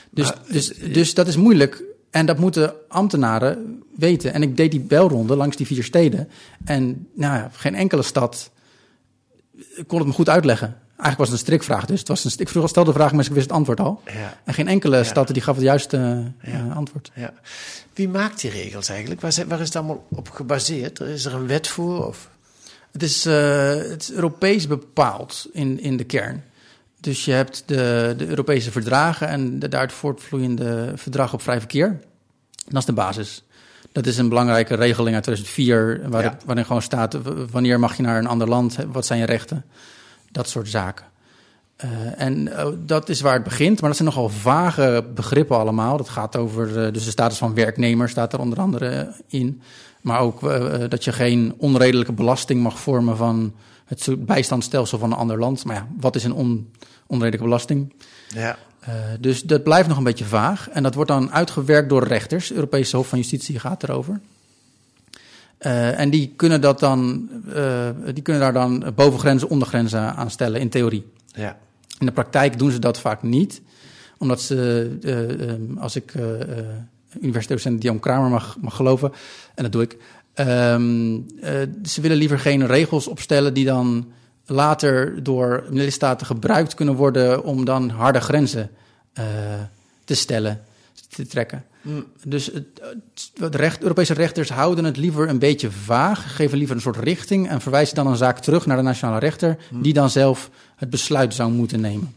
[0.09, 1.83] Dus, Maar, dus, dus dat is moeilijk.
[2.09, 4.33] En dat moeten ambtenaren weten.
[4.33, 6.29] En ik deed die belronde langs die vier steden.
[6.65, 8.51] En nou ja, geen enkele stad
[9.87, 10.77] kon het me goed uitleggen.
[10.97, 11.85] Eigenlijk was het een strikvraag.
[11.85, 14.01] Dus het was een, ik vroeg, stelde de vraag, maar ik wist het antwoord al.
[14.05, 14.37] Ja.
[14.43, 15.03] En geen enkele Ja.
[15.03, 15.97] stad die gaf het juiste
[16.41, 16.73] eh, Ja.
[16.73, 17.11] antwoord.
[17.15, 17.33] ja.
[17.93, 19.21] Wie maakt die regels eigenlijk?
[19.21, 20.99] Waar, is het allemaal op gebaseerd?
[20.99, 22.07] Is er een wet voor?
[22.07, 22.29] Of?
[22.91, 26.43] Het is, eh, het is Europees bepaald in, in de kern.
[26.99, 31.99] Dus je hebt de, de Europese verdragen en de daaruit voortvloeiende verdrag op vrij verkeer.
[32.67, 33.43] Dat is de basis.
[33.91, 36.29] Dat is een belangrijke regeling uit 2004, waar Ja.
[36.29, 37.17] het- waarin gewoon staat
[37.51, 39.65] wanneer mag je naar een ander land, wat zijn je rechten,
[40.37, 41.05] dat soort zaken.
[41.75, 45.97] Eh, en eh, dat is waar het begint, maar dat zijn nogal vage begrippen allemaal.
[45.97, 49.61] Dat gaat over eh, dus de status van werknemer, staat er onder andere in.
[50.01, 50.41] Maar ook
[50.89, 53.53] dat je geen onredelijke belasting mag vormen van
[53.85, 55.65] het bijstandsstelsel van een ander land.
[55.65, 56.71] Maar ja, wat is een on,
[57.07, 57.93] onredelijke belasting?
[58.27, 58.57] Ja.
[59.19, 60.69] Dus dat blijft nog een beetje vaag.
[60.69, 62.53] En dat wordt dan uitgewerkt door rechters.
[62.53, 64.19] Europese Hof van Justitie gaat erover.
[65.57, 70.59] Eh, en die kunnen, dat dan, eh, die kunnen daar dan bovengrenzen, ondergrenzen aan stellen
[70.61, 71.05] in theorie.
[71.25, 71.57] Ja.
[71.99, 73.61] In de praktijk doen ze dat vaak niet.
[74.17, 76.13] Omdat ze, eh, ehm, als ik
[77.21, 79.11] universiteitsdocent Dion Kramer mag, mag geloven,
[79.55, 79.97] en dat doe ik,
[80.33, 81.51] ehm, eh,
[81.83, 84.11] ze willen liever geen regels opstellen die dan
[84.45, 88.69] later door lidstaten gebruikt kunnen worden om dan harde grenzen
[90.03, 90.63] te stellen,
[91.07, 91.65] te trekken.
[91.81, 92.05] Mm.
[92.23, 92.65] Dus het,
[93.39, 97.49] het recht, Europese rechters houden het liever een beetje vaag, geven liever een soort richting
[97.49, 101.33] en verwijzen dan een zaak terug naar de nationale rechter, die dan zelf het besluit
[101.33, 102.15] zou moeten nemen.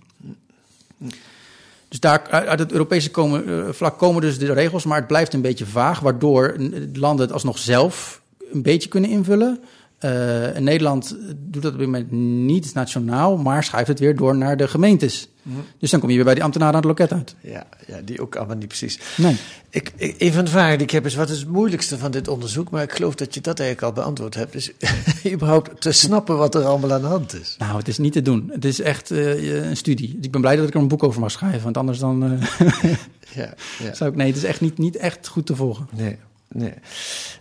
[1.88, 5.34] Dus daar, uit het Europese komen, eh, vlak komen dus de regels, maar het blijft
[5.34, 6.56] een beetje vaag, waardoor
[6.92, 8.20] landen het alsnog zelf
[8.52, 9.60] een beetje kunnen invullen.
[9.98, 10.10] Eh,
[10.58, 12.10] Nederland doet dat op dit moment
[12.46, 15.28] niet nationaal, maar schuift het weer door naar de gemeentes.
[15.78, 17.34] Dus dan kom je weer bij die ambtenaren aan het loket uit.
[17.40, 18.98] Ja, ja, die ook allemaal niet precies.
[19.16, 19.36] Nee.
[19.70, 22.10] Ik, ik, een van de vragen die ik heb is: wat is het moeilijkste van
[22.10, 22.70] dit onderzoek?
[22.70, 24.52] Maar ik geloof dat je dat eigenlijk al beantwoord hebt.
[24.52, 24.70] Dus
[25.34, 27.54] überhaupt te snappen wat er allemaal aan de hand is.
[27.58, 28.50] Nou, het is niet te doen.
[28.52, 30.18] Het is echt eh, een studie.
[30.20, 32.92] Ik ben blij dat ik er een boek over mag schrijven, want anders dan eh,
[33.34, 33.94] Ja, ja.
[33.98, 34.16] zou ik...
[34.16, 35.88] Nee, het is echt niet, niet echt goed te volgen.
[35.92, 36.16] Nee,
[36.48, 36.74] nee.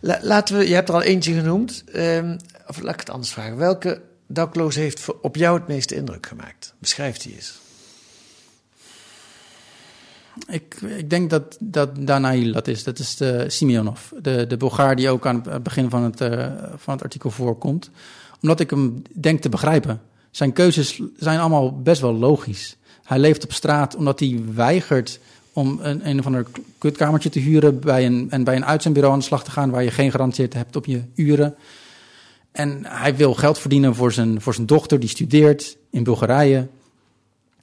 [0.02, 1.84] La- laten we, je hebt er al eentje genoemd.
[1.94, 3.58] Ehm, of laat ik het anders vragen.
[3.58, 6.74] Welke dakloos heeft op jou het meeste indruk gemaakt?
[6.80, 7.60] Beschrijf die eens.
[10.48, 12.84] Ik, ik denk dat, dat Danail dat is.
[12.84, 16.48] Dat is de Simeonov, de, de Bulgaar die ook aan het begin van het, eh,
[16.76, 17.90] van het artikel voorkomt.
[18.42, 20.02] Omdat ik hem denk te begrijpen.
[20.32, 22.78] Zijn keuzes zijn allemaal best wel logisch.
[23.04, 25.20] Hij leeft op straat omdat hij weigert
[25.54, 26.46] om een, een of ander
[26.78, 29.84] kutkamertje te huren bij een, en bij een uitzendbureau aan de slag te gaan waar
[29.84, 31.56] je geen garantie hebt op je uren.
[32.52, 36.68] En hij wil geld verdienen voor zijn, voor zijn dochter, die studeert in Bulgarije.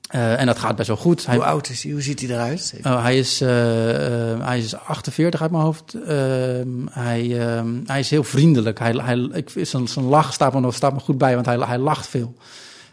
[0.06, 1.26] Eh, en dat gaat best wel goed.
[1.26, 1.92] Hij, Hoe oud is hij?
[1.92, 2.74] Hoe ziet hij eruit?
[2.82, 5.94] Oh, hij, is, eh, eh, hij is 48 uit mijn hoofd.
[5.94, 8.78] Ehm, hij, ehm, hij is heel vriendelijk.
[8.78, 11.78] Hij, hij, ik, zijn, zijn lach staat me, staat me goed bij, want hij, hij
[11.78, 12.34] lacht veel.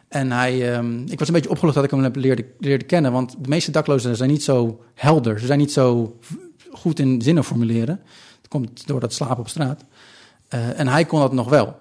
[0.07, 3.11] En hij, ehm, ik was een beetje opgelucht dat ik hem heb leerde, leerde kennen.
[3.11, 5.39] Want de meeste daklozen zijn niet zo helder.
[5.39, 6.19] Ze zijn niet zo
[6.71, 7.99] goed in zinnen formuleren.
[8.41, 9.83] Dat komt door dat slapen op straat.
[10.49, 11.79] En hij kon dat nog wel.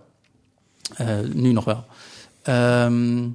[1.32, 1.84] Nu nog wel.
[2.42, 3.28] Ehm,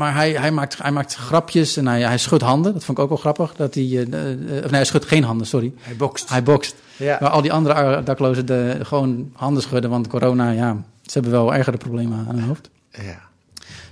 [0.00, 2.72] maar hij, hij, maakt, hij maakt grapjes en hij, hij schudt handen.
[2.72, 3.54] Dat vond ik ook wel grappig.
[3.54, 5.72] Dat hij, eh, eh, of nee, hij schudt geen handen, sorry.
[5.78, 6.28] Hij bokst.
[6.28, 6.74] Hij bokst.
[6.96, 7.18] Ja.
[7.20, 9.90] Maar al die andere daklozen de, gewoon handen schudden.
[9.90, 12.70] Want corona, ja, ze hebben wel ergere problemen aan hun hoofd.
[12.90, 13.28] ja.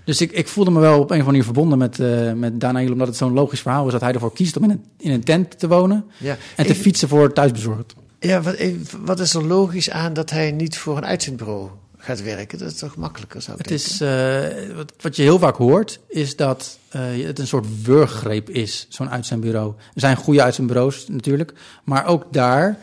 [0.05, 2.61] Dus ik, ik voelde me wel op een of andere manier verbonden met, eh met
[2.61, 2.93] Daniel.
[2.93, 5.25] Omdat het zo'n logisch verhaal is dat hij ervoor kiest om in een, in een
[5.25, 6.05] tent te wonen.
[6.17, 6.37] Ja.
[6.57, 7.95] En te fietsen voor thuisbezorgd.
[8.21, 11.69] Ja, wat, eh, wat is er logisch aan dat hij niet voor een uitzendbureau
[12.09, 12.59] gaat werken?
[12.59, 13.93] Dat is toch makkelijker, zou ik Het denken?
[13.93, 18.51] is, eh, wat, wat je heel vaak hoort, is dat eh, het een soort wurggreep
[18.51, 19.75] is, zo'n uitzendbureau.
[19.95, 21.53] Er zijn goede uitzendbureaus natuurlijk,
[21.85, 22.79] maar ook daar,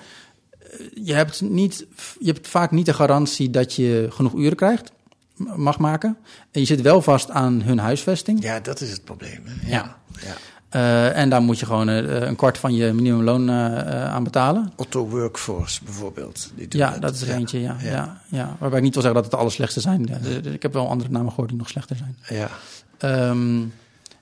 [0.59, 0.69] eh,
[1.03, 1.85] je hebt, niet,
[2.19, 4.91] je hebt vaak niet de garantie dat je genoeg uren krijgt,
[5.55, 6.17] mag maken.
[6.51, 8.43] En je zit wel vast aan hun huisvesting.
[8.43, 9.41] Ja, dat is het probleem.
[9.45, 9.69] Hè?
[9.69, 9.97] Ja.
[10.21, 10.35] ja.
[10.75, 14.23] Eh, en daar moet je gewoon eh, een kwart van je minimumloon eh, eh, aan
[14.23, 14.71] betalen.
[14.75, 16.51] Otto Workforce bijvoorbeeld.
[16.55, 18.21] Die doen Ja, dat is er eentje, ja, ja.
[18.29, 20.07] Ja, Waarbij ik niet wil zeggen dat het de allerslechtste zijn.
[20.53, 22.17] Ik heb wel andere namen gehoord die nog slechter zijn.
[22.39, 22.49] Ja,
[22.97, 23.61] Ehm,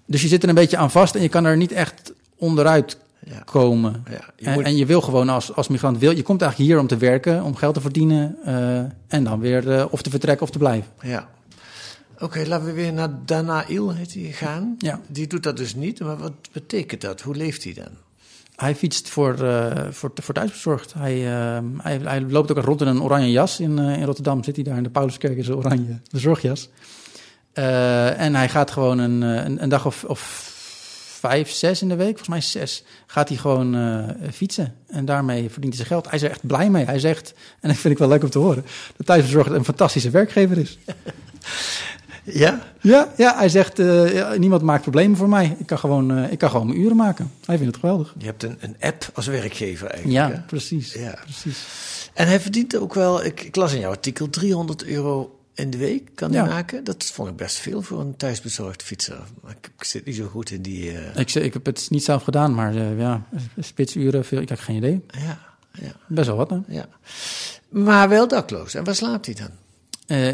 [0.05, 2.97] dus je zit er een beetje aan vast en je kan er niet echt onderuit
[3.45, 4.03] komen.
[4.09, 4.19] ja.
[4.37, 6.79] Je En, moet- en je wil gewoon als, als migrant, wil, je komt eigenlijk hier
[6.81, 10.45] om te werken, om geld te verdienen eh, en dan weer eh, of te vertrekken
[10.45, 10.89] of te blijven.
[11.01, 11.27] ja.
[12.23, 14.75] Oké, laten we weer naar Danail heet hij, gaan.
[14.77, 14.99] Ja.
[15.07, 17.21] Die doet dat dus niet, maar wat betekent dat?
[17.21, 17.89] Hoe leeft hij dan?
[18.55, 20.93] Hij fietst voor, eh voor, voor thuisbezorgd.
[20.93, 23.59] Hij, ehm, hij, hij loopt ook rond in een oranje jas.
[23.59, 26.69] In, eh, in Rotterdam zit hij daar in de Pauluskerk in zijn oranje bezorgjas.
[27.53, 30.51] Eh, en hij gaat gewoon een, eh, een, een dag of, of
[31.19, 34.75] vijf, zes in de week, volgens mij zes, gaat hij gewoon eh, fietsen.
[34.87, 36.05] En daarmee verdient hij zijn geld.
[36.05, 36.85] Hij is er echt blij mee.
[36.85, 38.65] Hij zegt, en dat vind ik wel leuk om te horen,
[38.97, 40.77] dat thuisbezorgd een fantastische werkgever is.
[42.23, 42.61] Ja?
[42.81, 45.55] Ja, ja hij zegt, eh, niemand maakt problemen voor mij.
[45.59, 47.31] Ik kan, gewoon, eh, ik kan gewoon mijn uren maken.
[47.45, 48.15] Hij vindt het geweldig.
[48.17, 50.29] Je hebt een, een app als werkgever eigenlijk.
[50.29, 50.41] Ja, hè?
[50.41, 50.93] precies.
[50.93, 51.17] Ja.
[51.23, 51.65] precies.
[52.13, 55.77] En hij verdient ook wel, ik, ik las in jouw artikel, 300 euro in de
[55.77, 56.49] week kan hij Ja.
[56.49, 56.83] maken.
[56.83, 59.19] Dat vond ik best veel voor een thuisbezorgd fietser.
[59.41, 60.91] Maar ik, ik zit niet zo goed in die...
[60.97, 63.21] eh, Ik, ik heb het niet zelf gedaan, maar ja,
[63.59, 65.05] spitsuren, veel, ik heb geen idee.
[65.07, 65.39] ja,
[65.81, 66.57] ja, Best wel wat, hè?
[66.67, 66.85] ja.
[67.69, 68.73] Maar wel dakloos.
[68.73, 69.49] En waar slaapt hij dan?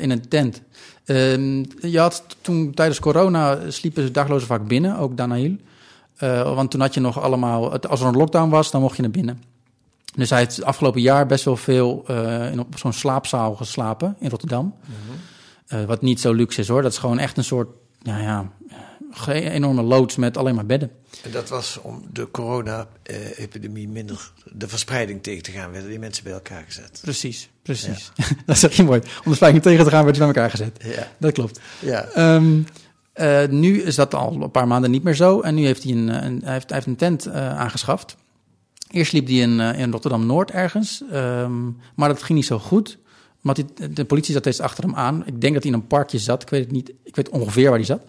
[0.01, 0.61] In een tent.
[1.09, 5.55] Ehm, je had toen tijdens corona sliepen ze daglozen vaak binnen, ook Danail.
[6.15, 9.01] Eh, want toen had je nog allemaal, als er een lockdown was, dan mocht je
[9.01, 9.41] naar binnen.
[10.15, 14.15] Dus hij heeft het afgelopen jaar best wel veel eh, in op zo'n slaapzaal geslapen
[14.19, 14.73] in Rotterdam.
[15.67, 16.81] Eh, wat niet zo luxe is hoor.
[16.81, 17.69] Dat is gewoon echt een soort,
[18.01, 18.51] nou ja,
[19.27, 20.91] enorme loods met alleen maar bedden.
[21.23, 25.71] En dat was om de corona-epidemie minder de verspreiding tegen te gaan.
[25.71, 26.99] Werden die mensen bij elkaar gezet.
[27.01, 28.11] Precies, precies.
[28.45, 29.01] dat zeg je mooi.
[29.23, 30.83] Om de spanning tegen te gaan, werd je bij elkaar gezet.
[30.83, 31.07] Ja.
[31.17, 31.59] Dat klopt.
[31.79, 32.03] Ja.
[32.05, 32.61] Ehm,
[33.13, 35.41] eh, nu is dat al een paar maanden niet meer zo.
[35.41, 38.15] En nu heeft hij een, een, hij heeft, hij heeft een tent eh, aangeschaft.
[38.91, 41.03] Eerst liep hij in, eh, in Rotterdam-Noord ergens.
[41.11, 42.97] ehm, maar dat ging niet zo goed.
[43.41, 45.23] Want hij- de politie zat steeds achter hem aan.
[45.25, 46.41] Ik denk dat hij in een parkje zat.
[46.41, 46.91] Ik weet het niet.
[47.03, 48.01] Ik weet ongeveer waar hij zat.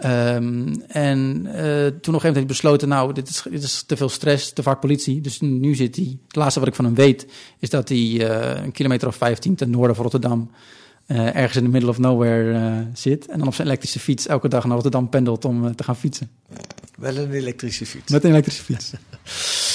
[0.00, 2.88] Ehm, en eh, toen op een gegeven moment heeft hij besloten...
[2.88, 5.20] nou, dit is, dit is te veel stress, te vaak politie.
[5.20, 6.16] Dus nu zit hij...
[6.26, 7.26] Het laatste wat ik van hem weet...
[7.58, 10.50] is dat hij eh, een kilometer of 15 ten noorden van Rotterdam...
[11.06, 13.26] eh, ergens in the middle of nowhere zit.
[13.28, 16.30] En dan op zijn elektrische fiets elke dag naar Rotterdam pendelt om te gaan fietsen.
[16.98, 18.12] Wel een elektrische fiets.
[18.12, 18.92] Met een elektrische fiets.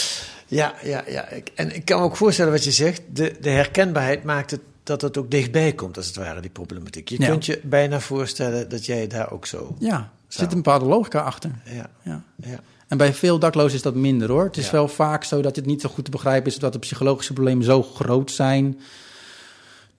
[0.52, 1.28] Ja, ja, ja.
[1.28, 3.02] Ik- En ik kan me ook voorstellen wat je zegt.
[3.14, 7.10] De, de herkenbaarheid maakt het dat het ook dichtbij komt, als het ware, die problematiek.
[7.10, 7.28] Je Ja.
[7.28, 9.76] kunt je bijna voorstellen dat jij daar ook zo...
[9.80, 11.52] Ja, er zit een bepaalde logica achter.
[11.66, 12.24] Ja, Ja.
[12.36, 12.60] ja.
[12.88, 14.44] En bij veel daklozen is dat minder hoor.
[14.44, 16.58] Het is wel vaak zo dat het niet zo goed te begrijpen is...
[16.58, 18.80] dat de psychologische problemen zo groot zijn...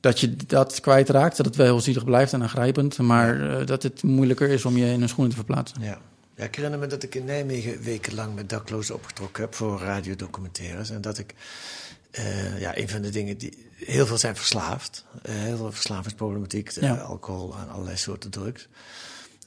[0.01, 1.37] dat je dat kwijtraakt.
[1.37, 2.99] Dat het wel heel zielig blijft en aangrijpend.
[2.99, 5.83] Maar eh, dat het moeilijker is om je in hun schoenen te verplaatsen.
[5.83, 5.99] Ja.
[6.37, 10.91] ja, ik herinner me dat ik in Nijmegen wekenlang met daklozen opgetrokken heb voor radiodocumentaires.
[10.91, 11.35] En dat ik,
[12.11, 15.05] eh, ja, een van de dingen die, heel veel zijn verslaafd.
[15.23, 16.95] Eh, heel veel verslavingsproblematiek, eh, Ja.
[16.95, 18.69] alcohol en allerlei soorten drugs.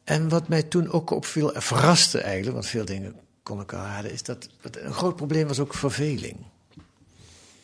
[0.03, 3.79] En wat mij toen ook opviel, en verraste eigenlijk, want veel dingen kon ik al
[3.79, 6.37] raden, is dat een groot probleem was ook verveling.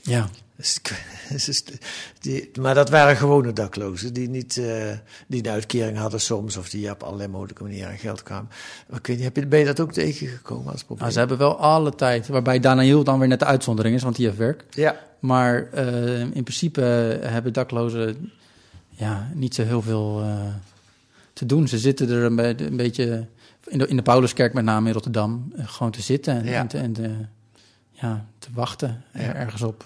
[0.02, 0.80] Ja, Dus
[1.46, 1.64] dus
[2.20, 4.92] die, maar dat waren gewone daklozen die niet eh,
[5.28, 8.50] die een uitkering hadden soms of die op allerlei mogelijke manieren aan geld kwamen.
[8.88, 11.00] Maar ik weet niet, heb je, ben je dat ook tegengekomen als probleem?
[11.00, 12.28] nou, ze hebben wel alle tijd.
[12.28, 14.64] Waarbij Daniel dan weer net de uitzondering is, want die heeft werk.
[14.70, 16.82] Ja, Maar eh, in principe
[17.22, 18.32] hebben daklozen
[18.90, 20.54] ja, niet zo heel veel eh,
[21.34, 21.68] te doen.
[21.68, 23.28] Ze zitten er een, be- een beetje
[23.68, 26.60] in de, in de Pauluskerk met name in Rotterdam eh, gewoon te zitten en, Ja.
[26.60, 27.16] en, te, en te,
[27.92, 29.86] ja, te wachten er- ergens op.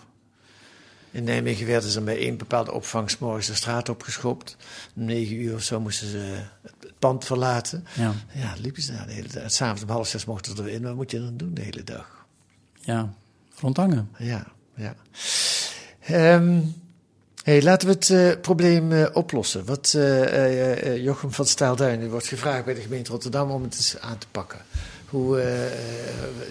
[1.12, 4.58] in Nijmegen werden ze bij één bepaalde opvang morgens de straat opgeschopt.
[4.96, 6.18] Om negen uur of zo moesten ze
[6.62, 7.86] het pand verlaten.
[7.96, 9.52] Ja, Ja, liepen ze daar de hele dag.
[9.52, 10.82] S'avonds om half zes mochten ze erin.
[10.84, 12.26] Wat moet je dan doen de hele dag?
[12.80, 13.14] ja,
[13.60, 14.10] rondhangen.
[14.18, 14.96] Ja, ja.
[16.06, 16.60] Ehm,
[17.44, 19.66] hey, laten we het eh, probleem eh, oplossen.
[19.66, 24.18] Wat eh, Jochem van Staalduin wordt gevraagd bij de gemeente Rotterdam om het eens aan
[24.18, 24.60] te pakken.
[25.06, 25.38] Hoe,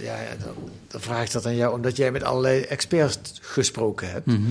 [0.01, 0.55] ja, dan,
[0.89, 4.27] dan vraag ik dat aan jou, omdat jij met allerlei experts gesproken hebt.
[4.27, 4.51] Mhm.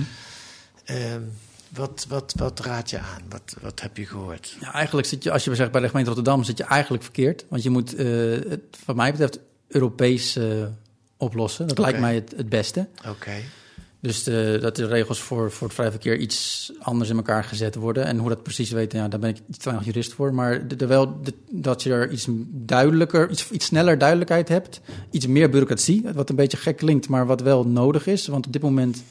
[0.84, 1.20] Ehm,
[1.68, 3.22] wat, wat, wat raad je aan?
[3.28, 4.56] Wat, wat heb je gehoord?
[4.60, 7.44] Ja, eigenlijk zit je, als je zegt bij de gemeente Rotterdam, zit je eigenlijk verkeerd.
[7.48, 8.06] Want je moet, eh,
[8.48, 10.38] het, wat mij betreft, Europees
[11.16, 11.66] oplossen.
[11.66, 12.88] Dat lijkt mij het, het beste.
[13.08, 13.34] Oké.
[14.02, 17.74] Dus de, dat de regels voor, voor het vrij verkeer iets anders in elkaar gezet
[17.74, 18.04] worden.
[18.04, 20.34] En hoe dat precies weet, ja, daar ben ik te weinig jurist voor.
[20.34, 24.80] Maar de, wel, dat je er iets duidelijker, iets, iets sneller duidelijkheid hebt.
[25.10, 28.26] Iets meer bureaucratie, wat een beetje gek klinkt, maar wat wel nodig is.
[28.26, 29.02] Want op dit moment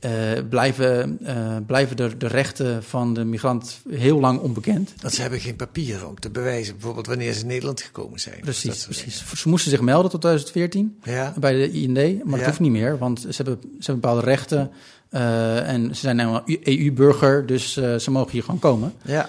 [0.00, 0.10] eh,
[0.48, 4.92] blijven, eh, blijven de, de rechten van de migrant heel lang onbekend.
[5.00, 8.40] Want ze hebben geen papieren om te bewijzen, bijvoorbeeld wanneer ze in Nederland gekomen zijn.
[8.40, 9.40] Precies, Dat soort precies.
[9.40, 11.18] Ze moesten zich melden tot 2014 dingen.
[11.18, 14.20] Ja, bij de IND, maar dat hoeft niet meer, want ze hebben, ze hebben bepaalde
[14.26, 14.70] rechten
[15.08, 18.92] eh, en ze zijn nou EU-burger, dus eh, ze mogen hier gewoon komen.
[19.02, 19.28] ja,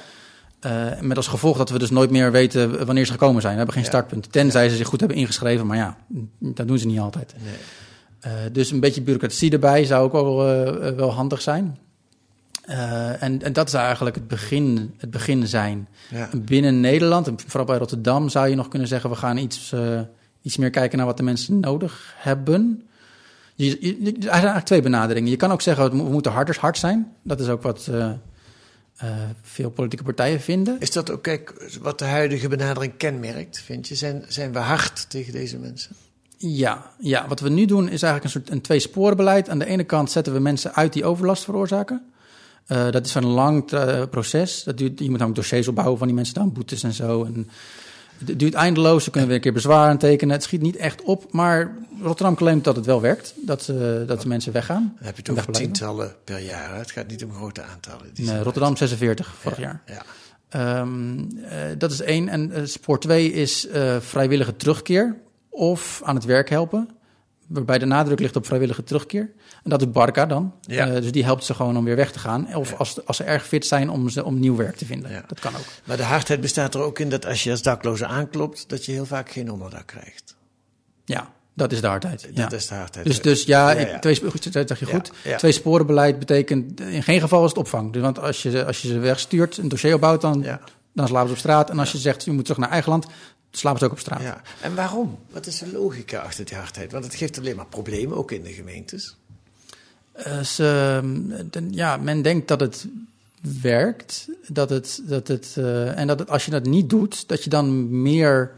[1.01, 3.51] met als gevolg dat we dus nooit meer weten wanneer ze gekomen zijn.
[3.53, 3.89] We hebben geen Ja.
[3.89, 5.97] startpunt, tenzij ze zich goed hebben ingeschreven, maar ja,
[6.39, 7.33] dat doen ze niet altijd.
[7.43, 7.53] nee.
[8.21, 10.47] Eh, dus een beetje bureaucratie erbij zou ook wel,
[10.81, 11.77] eh, wel handig zijn.
[12.65, 15.87] Eh, en, en dat is eigenlijk het begin, het begin zijn.
[16.09, 16.29] Ja.
[16.37, 19.99] Binnen Nederland, en vooral bij Rotterdam, zou je nog kunnen zeggen: we gaan iets, eh,
[20.41, 22.83] iets meer kijken naar wat de mensen nodig hebben.
[23.55, 25.29] Je, je, je- er zijn eigenlijk twee benaderingen.
[25.29, 27.11] Je kan ook zeggen: we mo- we moeten harder hard zijn.
[27.23, 28.09] Dat is ook wat eh,
[28.95, 29.09] eh,
[29.41, 30.75] veel politieke partijen vinden.
[30.79, 33.95] Is dat ook kijk, wat de huidige benadering kenmerkt, vind je?
[33.95, 35.95] Zijn, zijn we hard tegen deze mensen?
[36.43, 39.49] Ja, ja, wat we nu doen is eigenlijk een soort een twee-sporenbeleid.
[39.49, 42.11] Aan de ene kant zetten we mensen uit die overlast veroorzaken.
[42.65, 44.63] Eh, dat is van een lang eh, proces.
[44.63, 47.23] Dat duurt, je moet ook dossiers opbouwen van die mensen dan, boetes en zo.
[47.23, 47.49] En
[48.25, 50.33] het duurt eindeloos, ze kunnen weer een keer bezwaar aantekenen.
[50.33, 53.33] Het schiet niet echt op, maar Rotterdam claimt dat het wel werkt.
[53.45, 54.93] Dat, ze dat de mensen weggaan.
[54.97, 55.53] Dan heb je Wegblijven.
[55.63, 56.71] tientallen per jaar.
[56.73, 56.77] hè?
[56.77, 58.05] Het gaat niet om grote aantallen.
[58.15, 59.81] Nee, Rotterdam 46 vorig Ja, jaar.
[59.85, 60.03] Ja.
[60.49, 62.29] Ehm, eh, dat is één.
[62.29, 65.15] En eh, spoor twee is eh, vrijwillige terugkeer
[65.51, 66.89] of aan het werk helpen.
[67.47, 69.31] Waarbij de nadruk ligt op vrijwillige terugkeer.
[69.63, 70.53] En dat doet Barca dan.
[70.61, 70.87] Ja.
[70.87, 72.55] Eh, dus die helpt ze gewoon om weer weg te gaan.
[72.55, 72.75] Of Ja.
[72.75, 75.11] als, als ze erg fit zijn om, ze, om nieuw werk te vinden.
[75.11, 75.23] Ja.
[75.27, 75.65] Dat kan ook.
[75.83, 78.91] Maar de hardheid bestaat er ook in dat als je als dakloze aanklopt, dat je
[78.91, 80.35] heel vaak geen onderdak krijgt.
[81.05, 82.27] Ja, dat is de hardheid.
[82.33, 82.41] Ja.
[82.43, 83.05] Dat is de hardheid.
[83.05, 83.99] Dus, dus ja, Ja, ik- ja.
[83.99, 85.11] Twee, goed, dat zeg je Ja, goed.
[85.23, 85.37] ja.
[85.37, 87.93] Twee sporenbeleid betekent in geen geval is het opvang.
[87.93, 90.59] Dus, want als je, als je ze wegstuurt, een dossier opbouwt, dan, Ja.
[90.93, 91.69] dan slapen ze op straat.
[91.69, 93.05] En als je zegt, je moet terug naar eigen land,
[93.51, 94.21] ze ook op straat.
[94.21, 94.41] Ja.
[94.61, 95.17] En waarom?
[95.31, 96.91] Wat is de logica achter die hardheid?
[96.91, 99.15] Want het geeft alleen maar problemen, ook in de gemeentes.
[100.11, 100.99] Eh, ze,
[101.51, 102.87] de- ja, men denkt dat het
[103.61, 104.27] werkt.
[104.47, 107.49] Dat het, dat het, eh, en dat het, als je dat niet doet, dat je
[107.49, 108.51] dan meer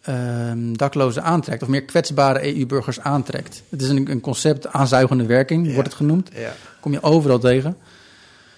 [0.00, 1.62] ehm, daklozen aantrekt.
[1.62, 3.62] Of meer kwetsbare EU-burgers aantrekt.
[3.68, 5.72] Het is een, een concept, aanzuigende werking, Ja.
[5.72, 6.30] wordt het genoemd.
[6.34, 6.54] Ja.
[6.80, 7.76] Kom je overal tegen.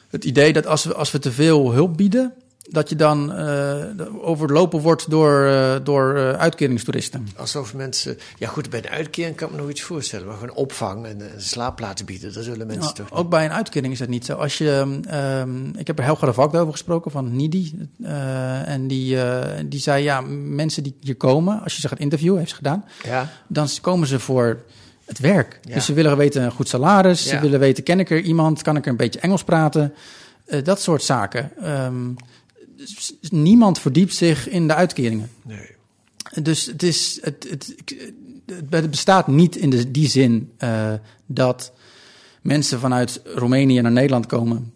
[0.09, 2.33] Het idee dat als we, als we te veel hulp bieden,
[2.70, 3.85] dat je dan eh,
[4.20, 7.28] overlopen wordt door, eh, door eh, uitkeringstoeristen.
[7.37, 8.18] Alsof mensen.
[8.38, 10.26] Ja, goed, bij een uitkering kan ik me nog iets voorstellen.
[10.26, 13.18] Maar gewoon opvang en een slaapplaats bieden, daar zullen mensen Nou, toch.
[13.18, 14.35] ook bij een uitkering is dat niet zo.
[14.35, 17.88] Als je, ehm, ik heb er Helga de Valk over gesproken van NIDI.
[18.64, 19.18] en die,
[19.66, 22.85] die zei, ja, mensen die hier komen, als je ze gaat interviewen, heeft ze gedaan,
[23.02, 24.62] Ja, dan komen ze voor
[25.04, 25.61] het werk.
[25.62, 25.74] Ja.
[25.74, 28.76] Dus ze willen weten een goed salaris, ze willen weten, ken ik er iemand, kan
[28.76, 29.94] ik er een beetje Engels praten?
[30.64, 31.52] Dat soort zaken.
[31.56, 32.39] Dus
[33.30, 35.30] niemand verdiept zich in de uitkeringen.
[35.42, 35.78] nee.
[36.42, 37.74] Dus het, is, het, het,
[38.70, 40.92] het bestaat niet in de, die zin eh,
[41.26, 41.72] dat
[42.42, 44.72] mensen vanuit Roemenië naar Nederland komen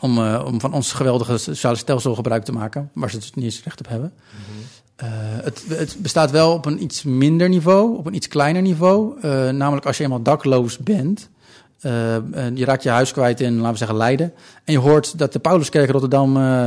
[0.00, 3.44] om, eh, om van ons geweldige sociale stelsel gebruik te maken, waar ze dus niet
[3.44, 4.12] eens recht op hebben.
[4.96, 5.08] Eh,
[5.42, 9.20] het, het bestaat wel op een iets minder niveau, op een iets kleiner niveau.
[9.52, 11.30] Namelijk als je eenmaal dakloos bent,
[11.80, 14.32] eh, en je raakt je huis kwijt in, laten we zeggen, Leiden.
[14.64, 16.66] En je hoort dat de Pauluskerk Rotterdam eh,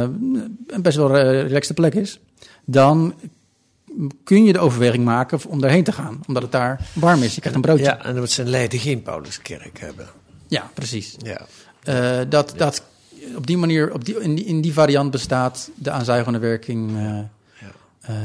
[0.67, 2.19] een best wel een relaxte plek is.
[2.65, 3.13] Dan
[4.23, 6.19] kun je de overweging maken om daarheen te gaan.
[6.27, 7.33] Omdat het daar warm is.
[7.35, 7.83] Je krijgt een broodje.
[7.83, 10.05] Ja, en dat ze in Leiden geen Pauluskerk hebben.
[10.47, 11.15] Ja, precies.
[11.17, 11.41] Ja.
[11.83, 12.83] Eh, dat, dat
[13.35, 16.97] op die manier, op die, in, die, in die variant bestaat de aanzuigende werking.
[16.97, 17.29] eh, Ja.
[18.03, 18.15] Eh,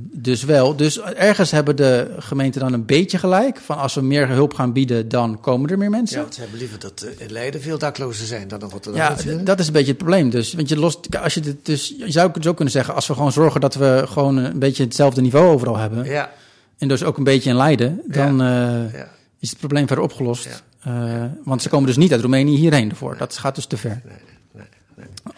[0.00, 0.76] dus wel.
[0.76, 3.58] Dus ergens hebben de gemeenten dan een beetje gelijk.
[3.58, 6.16] Van als we meer hulp gaan bieden, dan komen er meer mensen.
[6.16, 8.68] Ja, Ja, want ze hebben liever dat eh, in Leiden veel daklozen zijn dan in
[8.68, 9.08] Rotterdam.
[9.08, 9.46] natuurlijk.
[9.46, 10.30] dat is een beetje het probleem.
[10.30, 13.06] Dus, want je, lost, als je, dit, dus, je zou het zo kunnen zeggen, als
[13.06, 16.04] we gewoon zorgen dat we gewoon een beetje hetzelfde niveau overal hebben.
[16.04, 16.32] Ja,
[16.78, 19.08] En dus ook een beetje in Leiden, dan eh, ja.
[19.38, 20.62] is het probleem verder opgelost.
[20.82, 21.36] Ja.
[21.44, 23.16] Want ze komen dus niet uit Roemenië hierheen ervoor.
[23.16, 24.00] Dat gaat dus te ver.
[24.04, 24.16] Nee,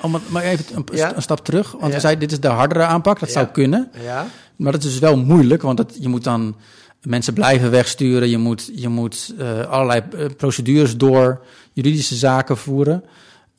[0.03, 1.17] Oh, maar, even een, Ja.
[1.17, 1.73] een stap terug.
[1.81, 3.21] Want we zeiden, dit is de hardere aanpak.
[3.21, 3.91] Dat zou kunnen.
[4.03, 5.63] Ja, Maar dat is dus wel moeilijk.
[5.63, 6.57] Want dat, je moet dan
[7.03, 8.29] mensen blijven wegsturen.
[8.29, 13.05] Je moet, je moet eh, allerlei eh, procedures door, juridische zaken voeren.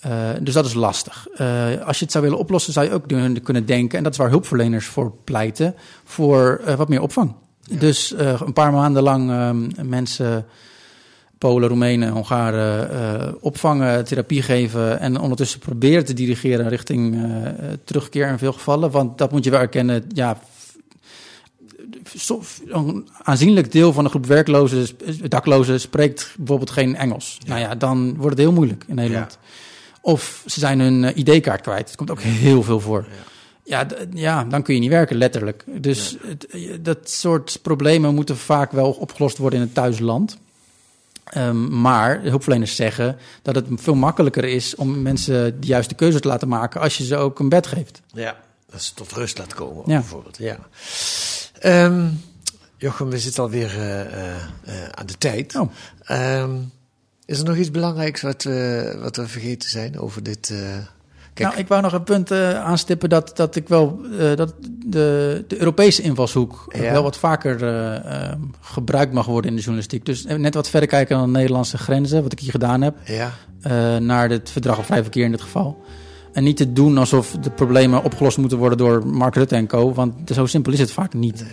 [0.08, 1.28] Uh, dus dat is lastig.
[1.38, 3.08] Uh, als je het zou willen oplossen, zou je ook
[3.44, 7.36] kunnen denken, en dat is waar hulpverleners voor pleiten, voor wat meer opvang.
[7.64, 7.80] Ja.
[7.80, 10.46] Dus een paar maanden lang ehm, mensen,
[11.42, 17.18] Polen, Roemenen, Hongaren, opvangen, therapie geven en ondertussen proberen te dirigeren richting
[17.84, 18.92] terugkeer in veel gevallen.
[18.92, 20.40] Want dat moet je wel erkennen, ja,
[22.68, 24.88] een aanzienlijk deel van de groep werklozen,
[25.28, 27.38] daklozen spreekt bijvoorbeeld geen Engels.
[27.40, 27.50] Ja.
[27.50, 29.38] Nou ja, dan wordt het heel moeilijk in Nederland.
[29.42, 29.48] Ja.
[30.02, 31.88] Of ze zijn hun uh, ID-kaart kwijt.
[31.88, 33.08] Het komt ook heel veel voor.
[33.64, 35.64] Ja, ja, dan kun je niet werken, letterlijk.
[35.68, 36.48] Dus het,
[36.82, 40.38] dat soort problemen moeten vaak wel opgelost worden in het thuisland.
[41.38, 46.28] Um, maar hulpverleners zeggen dat het veel makkelijker is om mensen de juiste keuze te
[46.28, 48.02] laten maken als je ze ook een bed geeft.
[48.14, 48.40] Ja,
[48.70, 50.00] dat ze tot rust laat komen, ja.
[50.00, 50.38] bijvoorbeeld.
[50.38, 50.58] Ja.
[51.86, 52.22] Um,
[52.78, 55.56] Jochem, we zitten alweer uh, uh, aan de tijd.
[55.56, 55.72] Oh.
[56.40, 56.72] Um,
[57.26, 60.54] is er nog iets belangrijks wat, we, wat we vergeten zijn over dit?
[61.42, 61.54] Kijk.
[61.54, 64.54] Nou, ik wou nog een punt uh, aanstippen dat, dat ik wel uh, dat
[64.86, 66.92] de, de Europese invalshoek ja.
[66.92, 67.60] wel wat vaker
[68.62, 70.06] gebruikt mag worden in de journalistiek.
[70.06, 73.32] Dus net wat verder kijken dan de Nederlandse grenzen, wat ik hier gedaan heb, ja.
[74.00, 75.84] naar het verdrag op vrij verkeer in dit geval.
[76.34, 79.94] En niet te doen alsof de problemen opgelost moeten worden door Mark Rutte en co.
[79.94, 81.46] Want zo simpel is het vaak niet.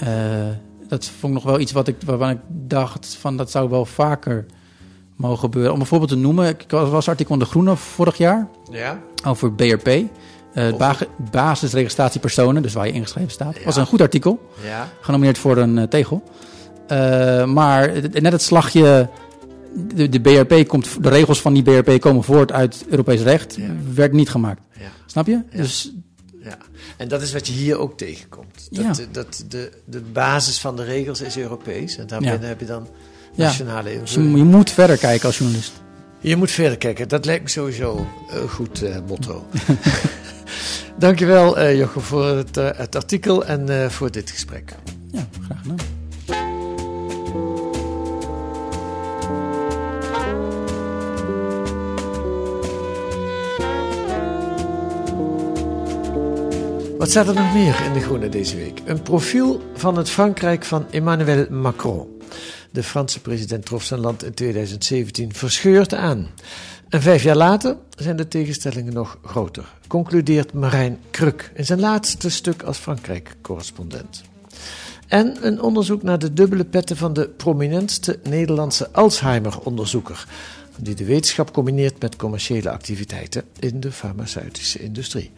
[0.00, 0.52] Nee, nee.
[0.88, 3.84] dat vond ik nog wel iets wat ik, waarvan ik dacht van dat zou wel
[3.84, 4.46] vaker
[5.22, 5.72] mogen gebeuren.
[5.72, 9.00] Om een voorbeeld te noemen, ik was artikel in De Groene vorig jaar ja.
[9.26, 9.88] over BRP.
[9.88, 11.06] Uh, over...
[11.30, 13.56] basisregistratiepersonen, dus waar je ingeschreven staat.
[13.56, 13.64] Ja.
[13.64, 14.88] was een goed artikel, ja.
[15.00, 16.22] genomineerd voor een uh, tegel.
[16.88, 19.08] Uh, maar net het slagje,
[19.94, 23.70] de, de, BRP komt, de regels van die BRP komen voort uit Europees recht, ja.
[23.94, 24.62] werd niet gemaakt.
[25.06, 25.40] Snap je?
[25.54, 25.92] Dus
[26.42, 26.58] ja.
[26.96, 28.68] En dat is wat je hier ook tegenkomt.
[28.70, 29.04] Dat, ja.
[29.12, 31.96] dat de, de basis van de regels is Europees.
[31.96, 32.46] En daarbinnen ja.
[32.46, 32.88] heb je dan
[33.34, 34.00] nationale ja.
[34.00, 35.72] Dus je, moet verder kijken als journalist.
[36.20, 37.08] Je moet verder kijken.
[37.08, 39.46] Dat lijkt me sowieso een goed uh, motto.
[40.98, 44.74] Dankjewel uh, Jochem voor het, uh, het artikel en uh, voor dit gesprek.
[45.12, 45.76] Ja, graag gedaan.
[57.02, 58.82] Wat staat er nog meer in De Groene deze week?
[58.84, 62.11] Een profiel van het Frankrijk van Emmanuel Macron.
[62.72, 66.28] De Franse president trof zijn land in 2017 verscheurd aan.
[66.88, 72.30] En vijf jaar later zijn de tegenstellingen nog groter, concludeert Marijn Kruk in zijn laatste
[72.30, 74.22] stuk als Frankrijk-correspondent.
[75.12, 80.26] En een onderzoek naar de dubbele petten van de prominentste Nederlandse Alzheimer-onderzoeker
[80.78, 85.30] die de wetenschap combineert met commerciële activiteiten in de farmaceutische industrie.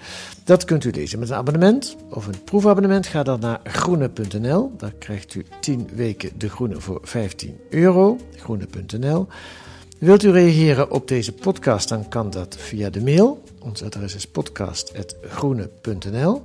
[0.44, 3.06] Dat kunt u lezen met een abonnement of een proefabonnement.
[3.06, 4.72] Ga dan naar groene.nl.
[4.76, 8.18] Daar krijgt u 10 weken de groene voor 15 euro.
[8.36, 9.26] Groene.nl.
[9.98, 13.42] Wilt u reageren op deze podcast, dan kan dat via de mail.
[13.58, 16.42] Ons adres is podcast.groene.nl.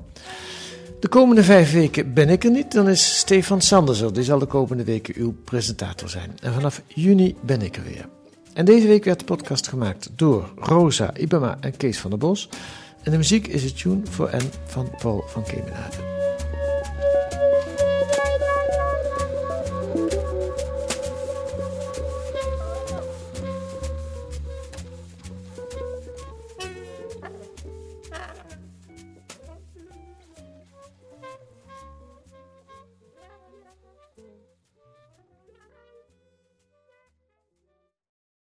[1.00, 4.14] De komende vijf weken ben ik er niet, dan is Stefan Sanders er.
[4.14, 6.38] Die zal de komende weken uw presentator zijn.
[6.42, 8.10] En vanaf juni ben ik er weer.
[8.54, 12.50] En deze week werd de podcast gemaakt door Rosa Ibama en Kees van der Bos.
[13.04, 15.96] En de muziek is het tune voor N van Paul van Kemenade.